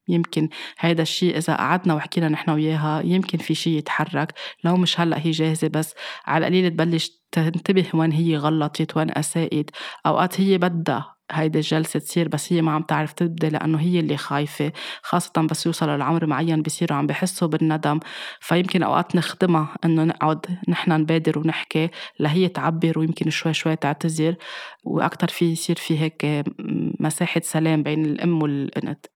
[0.09, 4.34] يمكن هيدا الشيء إذا قعدنا وحكينا نحن وياها يمكن في شيء يتحرك.
[4.64, 5.95] لو مش هلأ هي جاهزة بس
[6.26, 9.70] على القليل تبلش تنتبه وين هي غلطت وين أسائت
[10.07, 14.16] أوقات هي بدها هيدي الجلسة تصير بس هي ما عم تعرف تبدأ لأنه هي اللي
[14.16, 14.72] خايفة.
[15.03, 18.01] خاصة بس يوصلوا لعمر معين بصيروا عم بحسوا بالندم.
[18.41, 21.89] فيمكن أوقات نخدمها إنه نقعد نحن نبادر ونحكي
[22.20, 24.34] لهي تعبر ويمكن شوي شوي تعتذر.
[24.84, 26.45] وأكتر في يصير في هيك
[27.01, 29.07] مساحة سلام بين الأم والبنت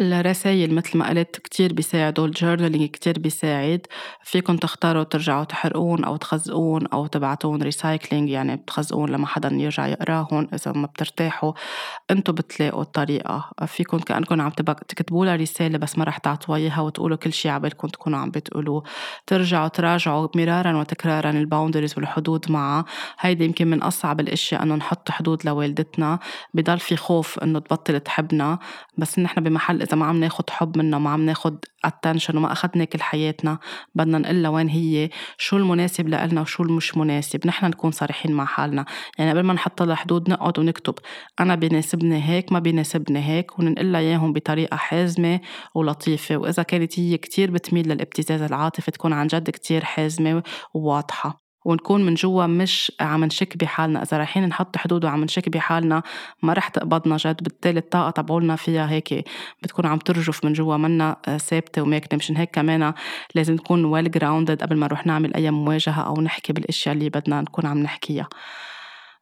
[0.00, 3.86] الرسايل مثل ما قلت كتير بيساعدوا الجورنالينج كتير بيساعد.
[4.24, 10.48] فيكم تختاروا ترجعوا تحرقون أو تخزقون أو تبعتون recycling يعني بتخزقون لما حدا يرجع يقراهن
[10.54, 11.52] إذا ما بترتاحوا.
[12.10, 13.50] انتو بتلاقوا الطريقة.
[13.66, 17.88] فيكم كأنكم عم تكتبوا لها رسالة بس ما رح تعطوا إياها وتقولوا كل شي عبالكم
[17.88, 18.82] تكونوا عم بتقولوه.
[19.26, 22.84] ترجعوا تراجعوا مرارا وتكرارا ال boundaries والحدود معها
[23.20, 26.18] هيدي يمكن من أصعب الأشياء إنه نحط حدود لوالدتنا.
[26.54, 28.58] بضل في خوف إنه تبطل تحبنا.
[28.98, 32.84] بس نحن بمحل إذا ما عم ناخد حب منها وما عم ناخد attention وما أخدنا
[32.84, 33.58] كل حياتنا
[33.94, 38.84] بدنا نقول وين هي شو المناسب لنا وشو المش مناسب نحن نكون صريحين مع حالنا.
[39.18, 40.94] يعني قبل ما نحط لها حدود نقعد ونكتب
[41.40, 45.40] أنا بيناسبني هيك ما بيناسبني هيك وننقل إياهم بطريقة حازمة
[45.74, 46.36] ولطيفة.
[46.36, 50.42] وإذا كانت هي كتير بتميل للابتزاز العاطفي تكون عن جد كتير حازمة
[50.74, 51.49] وواضحة.
[51.64, 54.02] ونكون من جوا مش عم نشك بحالنا.
[54.02, 56.02] إذا رايحين نحط حدود وعم نشك بحالنا
[56.42, 57.42] ما رح تقبضنا جد.
[57.42, 59.28] بالتالي الطاقة تبعولنا فيها هيك
[59.62, 60.76] بتكون عم ترجف من جوا.
[60.76, 62.18] منا ثابتة وماكنة.
[62.18, 62.92] مشان هيك كمان
[63.34, 67.40] لازم نكون ويل جراوندد قبل ما نروح نعمل أي مواجهة أو نحكي بالأشياء اللي بدنا
[67.40, 68.28] نكون عم نحكيها.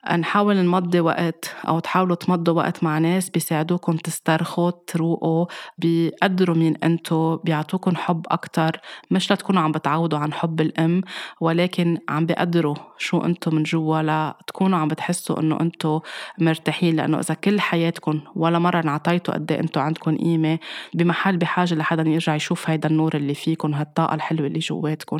[0.06, 5.46] نحاول نمضي وقت أو تحاولوا تمضوا وقت مع ناس بيساعدوكم تسترخوا تروقوا
[5.78, 8.80] بيقدروا مين أنتو بيعطوكم حب أكتر.
[9.10, 11.00] مش لتكونوا عم بتعودوا عن حب الأم
[11.40, 16.00] ولكن عم بيقدروا شو أنتو من جوا لتكونوا عم بتحسوا إنه أنتو
[16.38, 16.96] مرتاحين.
[16.96, 20.58] لأنه إذا كل حياتكم ولا مرة انعطيتوا قد إيه أنتو عندكم قيمة
[20.94, 25.18] بمحل بحاجة لحدا يرجع يشوف هيدا النور اللي فيكم هالطاقة الحلوة اللي جواتكم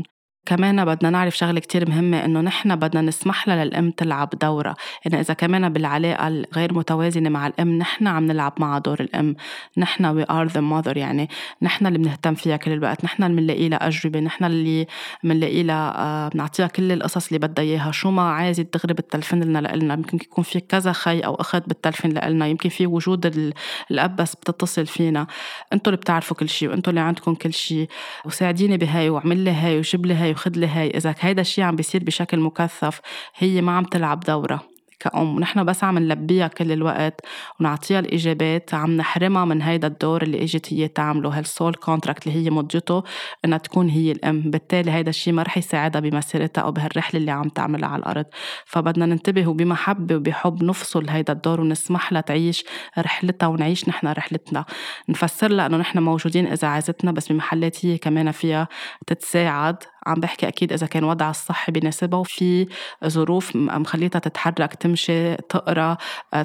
[0.49, 4.75] كمان بدنا نعرف شغلة كتير مهمة إنه نحن بدنا نسمح لها للأم تلعب دورها،
[5.07, 9.37] إنه إذا كمان بالعلاقة الغير متوازنة مع الأم نحن عم نلعب معها دور الأم،
[9.77, 11.29] نحن we are the mother يعني
[11.63, 14.87] نحن اللي بنهتم فيها كل الوقت، نحن اللي بنلاقي لها أجوبة، نحن اللي
[15.25, 19.59] بنلاقي لها آه، بنعطيها كل القصص اللي بدها إياها، شو ما عايزة تغرب بتلفن لنا
[19.59, 23.53] لإلنا، يمكن يكون في كذا خي أو أخت بتلفن لإلنا، يمكن في وجود
[23.91, 25.27] الأب بس بتتصل فينا،
[25.73, 27.89] أنتوا اللي بتعرفوا كل شيء وأنتوا اللي عندكم كل شيء،
[28.25, 30.38] وساعديني بهاي واعمل لي هاي وجيب لي هاي.
[30.39, 33.01] وخد لي هاي إذا هيدا الشيء عم بيصير بشكل مكثف
[33.37, 34.61] هي ما عم تلعب دورها
[35.01, 35.37] كأم.
[35.37, 37.21] ونحن بس عم نلبيها كل الوقت
[37.61, 41.39] ونعطيها الإجابات عم نحرمها من هيدا الدور اللي إجت هي تعمله.
[41.39, 43.03] هال soul contract اللي هي مضيته
[43.45, 44.41] إنها تكون هي الأم.
[44.41, 48.27] بالتالي هيدا الشيء ما رح يساعدها بمسيرتها أو بهالرحلة اللي عم تعملها على الأرض.
[48.67, 52.65] فبدنا ننتبه وبمحبة وبحب نفصل هيدا الدور ونسمح لها تعيش
[52.99, 54.65] رحلتها ونعيش نحن رحلتنا.
[55.09, 58.69] نفسر لها إنه نحن موجودين إذا عايزتنا بس بمحلات هي كمان فيها
[59.07, 59.77] تتساعد.
[60.07, 62.69] عم بحكي أكيد إذا كان وضعها الصحي بيناسبها وفي
[63.07, 65.97] ظروف مخليتها تتحرك تمشي تقرأ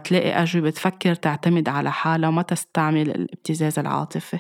[0.04, 4.40] تلاقي أجوبة تفكر تعتمد على حالها وما تستعمل الابتزاز العاطفي.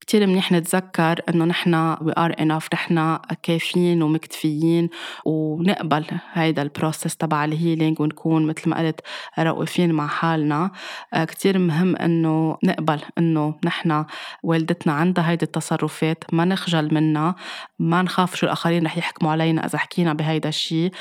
[0.00, 4.88] كتير منيح نتذكر إنه نحن we are enough نحن كافيين ومكتفيين
[5.24, 9.00] ونقبل هيدا ال process تبع ال healing ونكون مثل ما قلت
[9.38, 10.70] رؤوفين مع حالنا.
[11.14, 14.04] آه، كتير مهم إنه نقبل إنه نحن
[14.42, 17.34] والدتنا عندها هيدي التصرفات ما نخجل منها
[17.78, 20.92] ما نخاف شو الآخرين رح يحكموا علينا إذا حكينا بهيدا الشيء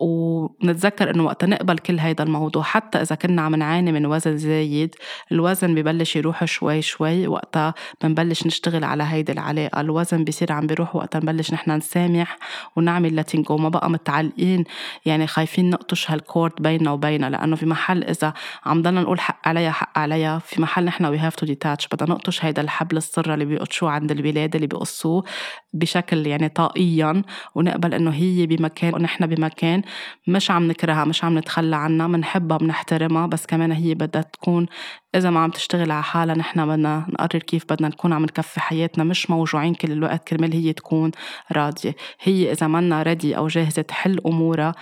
[0.00, 4.94] ونتذكر إنه وقت نقبل كل هيدا الموضوع حتى إذا كنا عم نعاني من وزن زايد
[5.32, 9.80] الوزن ببلش يروح شوي شوي وقتها بنبلش نشتغل على هيدي العلاقة.
[9.80, 12.38] الوزن بصير عم بيروح وقت نبلش نحن نسامح
[12.76, 14.64] ونعمل لاتينجو ما بقى متعلقين.
[15.06, 18.32] يعني خايفين نقطش هال cord بيننا وبينها لأنه في محل إذا
[18.66, 22.10] عم ضلنا نقول حق عليها حق عليها في محل نحن we have to detach بدنا
[22.10, 25.24] نقطش هيدا الحبل السرة اللي بيقطشوه عند الولاد اللي بيقصوه
[25.72, 27.22] بشكل يعني طاقيا
[27.54, 29.82] ونقبل إنه هي بمكان ونحن بمكان.
[30.28, 34.66] مش عم نكرهها مش عم نتخلى عنها بنحبها بنحترمها بس كمان هي بدها تكون
[35.14, 39.04] إذا ما عم تشتغل على حالها نحن بدنا نقرر كيف بدنا نكون عم نكفي حياتنا
[39.04, 41.10] مش موجوعين كل الوقت كرمال هي تكون
[41.52, 41.96] راضية.
[42.22, 44.74] هي إذا منا ردي أو جاهزة تحل أمورها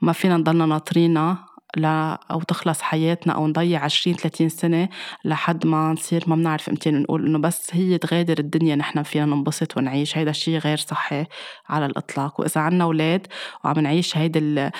[0.00, 1.84] ما فينا نضلنا ناطرينها ل
[2.30, 4.88] أو تخلص حياتنا أو نضيع 20 30 سنة
[5.24, 9.76] لحد ما نصير ما بنعرف إمتى نقول إنه بس هي تغادر الدنيا نحن فينا ننبسط
[9.76, 10.18] ونعيش.
[10.18, 11.26] هيدا الشيء غير صحي
[11.68, 12.40] على الإطلاق.
[12.40, 13.26] وإذا عنا أولاد
[13.64, 14.70] وعم نعيش هيدي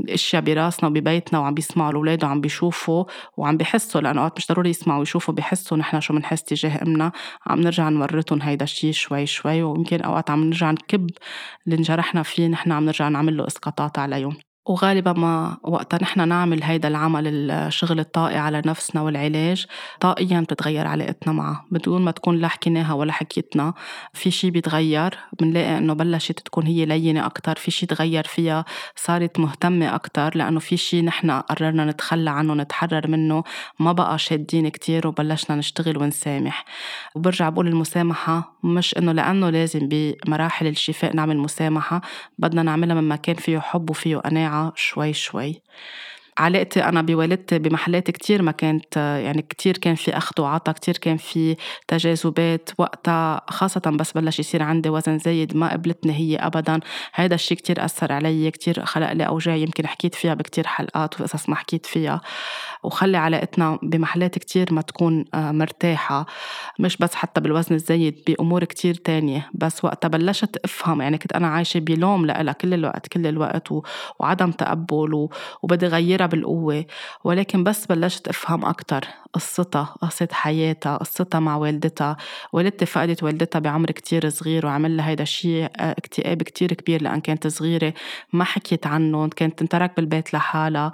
[0.00, 3.04] الأشياء براسنا وببيتنا وعم بيسمعوا الأولاد وعم بيشوفوا
[3.36, 7.12] وعم بيحسوا لأنه أوقات مش ضروري يسمعوا ويشوفوا بيحسوا نحن شو بنحس تجاه أمنا.
[7.46, 9.62] عم نرجع نورطهم هيدا الشيء شوي شوي.
[9.62, 11.10] ويمكن أوقات عم نرجع نكب
[11.66, 16.62] اللي انجرحنا فيه نحن عم نرجع نعمل له إسقاطات عليهم وغالبا ما وقتا نحن نعمل
[16.62, 19.66] هيدا العمل الشغل الطاقي على نفسنا والعلاج
[20.00, 21.64] طاقيا بتتغير علاقتنا معه.
[21.70, 23.74] بدون ما تكون لا حكيناها ولا حكيتنا
[24.12, 28.64] في شي بيتغير بنلاقي إنه بلشت تكون هي لينة أكتر في شي تغير فيها
[28.96, 33.42] صارت مهتمة أكتر لأنه في شي نحن قررنا نتخلى عنه نتحرر منه
[33.80, 36.64] ما بقى شادين كتير وبلشنا نشتغل ونسامح.
[37.14, 42.00] وبرجع بقول المسامحة مش إنه لأنه لازم بمراحل الشفاء نعمل مسامحة
[42.38, 44.55] بدنا نعملها من مكان فيه حب وفيه قناعة
[44.86, 45.50] شوي شوي
[46.38, 51.16] علاقتي أنا بوالدتي بمحلات كتير ما كانت يعني كتير كان في أخذ وعطا كتير كان
[51.16, 51.56] في
[51.88, 56.80] تجاذبات وقتها خاصة بس بلش يصير عندي وزن زايد ما قبلتني هي أبدا.
[57.14, 61.48] هيدا الشيء كتير أثر علي كتير خلق لي أوجاع يمكن حكيت فيها بكتير حلقات وقصص
[61.48, 62.20] ما حكيت فيها.
[62.82, 66.26] وخلي علاقتنا بمحلات كتير ما تكون آه، مرتاحة.
[66.78, 69.50] مش بس حتى بالوزن الزايد بأمور كتير تانية.
[69.54, 73.68] بس وقتها بلشت أفهم يعني كنت أنا عايشة بلوم لها كل الوقت كل الوقت
[74.20, 75.28] وعدم تقبل
[75.62, 76.84] وبدي غيرها بالقوة
[77.24, 82.16] ولكن بس بلشت أفهم أكتر قصتها قصة حياتها قصتها مع والدتها
[82.52, 87.20] والدتي فقدت والدتها بعمر كتير صغير وعمل لها هيدا الشيء آه، اكتئاب كتير كبير لأن
[87.20, 87.94] كانت صغيرة
[88.32, 90.92] ما حكيت عنه كانت تنترك بالبيت لحالها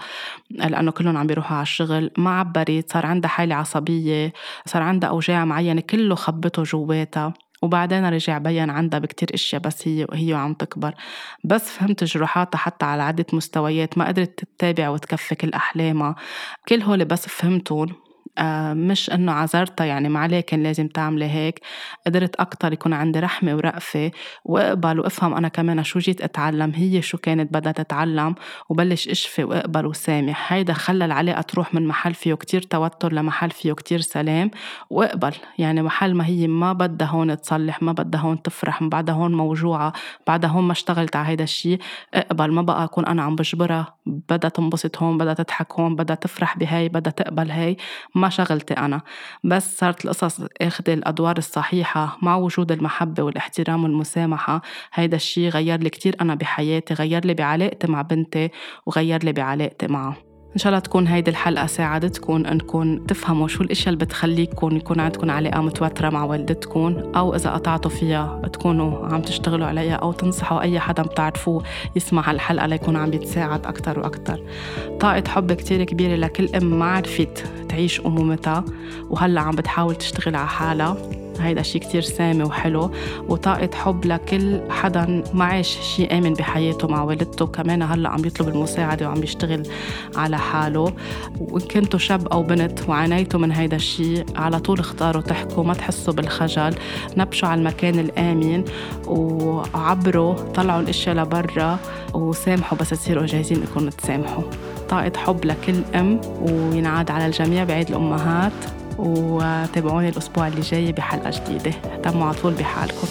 [0.51, 4.33] لأنه كلهم عم بيروحوا على الشغل ما عبرت صار عندها حالة عصبية
[4.67, 7.35] صار عندها أوجاع معينة كله خبته جواتها.
[7.63, 10.95] وبعدين رجع بين عندها بكتير إشياء بس هي وهي وعم تكبر.
[11.45, 16.17] بس فهمت جروحاتها حتى على عدة مستويات ما قدرت تتابع وتكفي كل أحلامها
[16.69, 18.02] كل هول بس فهمتهم.
[18.75, 21.61] مش إنه عذرتها يعني ما عليه كان لازم تعملي هيك.
[22.07, 24.11] قدرت أكتر يكون عندي رحمة ورأفة
[24.45, 28.35] وأقبل وأفهم أنا كمان شو جيت أتعلم هي شو كانت بدها تتعلم
[28.69, 30.53] وبلش أشفي وأقبل وسامح.
[30.53, 34.51] هيدا خلى العلاقة تروح من محل فيه كتير توتر لمحل فيه كتير سلام
[34.91, 35.33] وأقبل.
[35.59, 39.35] يعني محل ما هي ما بدها هون تصلح ما بدها هون تفرح ما بعدها هون
[39.35, 39.93] موجوعة
[40.27, 41.79] بعدها هون ما اشتغلت على هيدا الشيء
[42.15, 46.59] أقبل ما بقى أكون أنا عم بجبرها بدها تنبسط هون بدها تضحك هون بدها تفرح
[46.59, 47.77] بهاي بدها تقبل هاي.
[48.23, 49.01] ما شغلتي أنا
[49.45, 54.63] بس صارت القصص أخذ الأدوار الصحيحة مع وجود المحبة والاحترام والمسامحة
[54.95, 58.51] هيدا الشي غير لي كتير أنا بحياتي غير لي بعلاقتي مع بنتي
[58.87, 63.89] وغير لي بعلاقتي معه إن شاء الله تكون هيدي الحلقة ساعدتكم إنكم تفهموا شو الأشياء
[63.89, 69.67] اللي بتخليكم يكون عندكم علاقة متوترة مع والدتكم أو إذا قطعتوا فيها تكونوا عم تشتغلوا
[69.67, 71.65] عليها أو تنصحوا أي حدا بتعرفوه
[71.97, 74.41] يسمع هالحلقة ليكون عم بيتساعد أكتر وأكتر.
[75.01, 78.65] طاقة حب كتير كبيرة لكل أم ما عرفت تعيش أمومتها
[79.11, 81.22] وهلأ عم بتحاول تشتغل على حالها.
[81.41, 82.91] هيدا شيء كتير سامي وحلو
[83.29, 88.49] وطاقة حب لكل حدا ما عاش شيء آمن بحياته مع والدته كمان هلا عم يطلب
[88.49, 89.63] المساعدة وعم بيشتغل
[90.17, 90.93] على حاله.
[91.41, 96.15] وإن كنتوا شاب أو بنت وعانيتوا من هيدا الشيء على طول اختاروا تحكوا ما تحسوا
[96.15, 96.75] بالخجل
[97.17, 98.65] نبشوا على المكان الآمن
[99.07, 101.79] وعبروا طلعوا الأشياء لبرا
[102.15, 104.43] وسامحوا بس تصيروا جاهزين إنكم تسامحوا.
[104.89, 108.53] طاقة حب لكل أم وينعاد على الجميع بعيد الأمهات.
[108.99, 111.71] وتابعوني الأسبوع اللي جاي بحلقة جديدة.
[111.95, 113.09] اهتموا على طول بحالكم.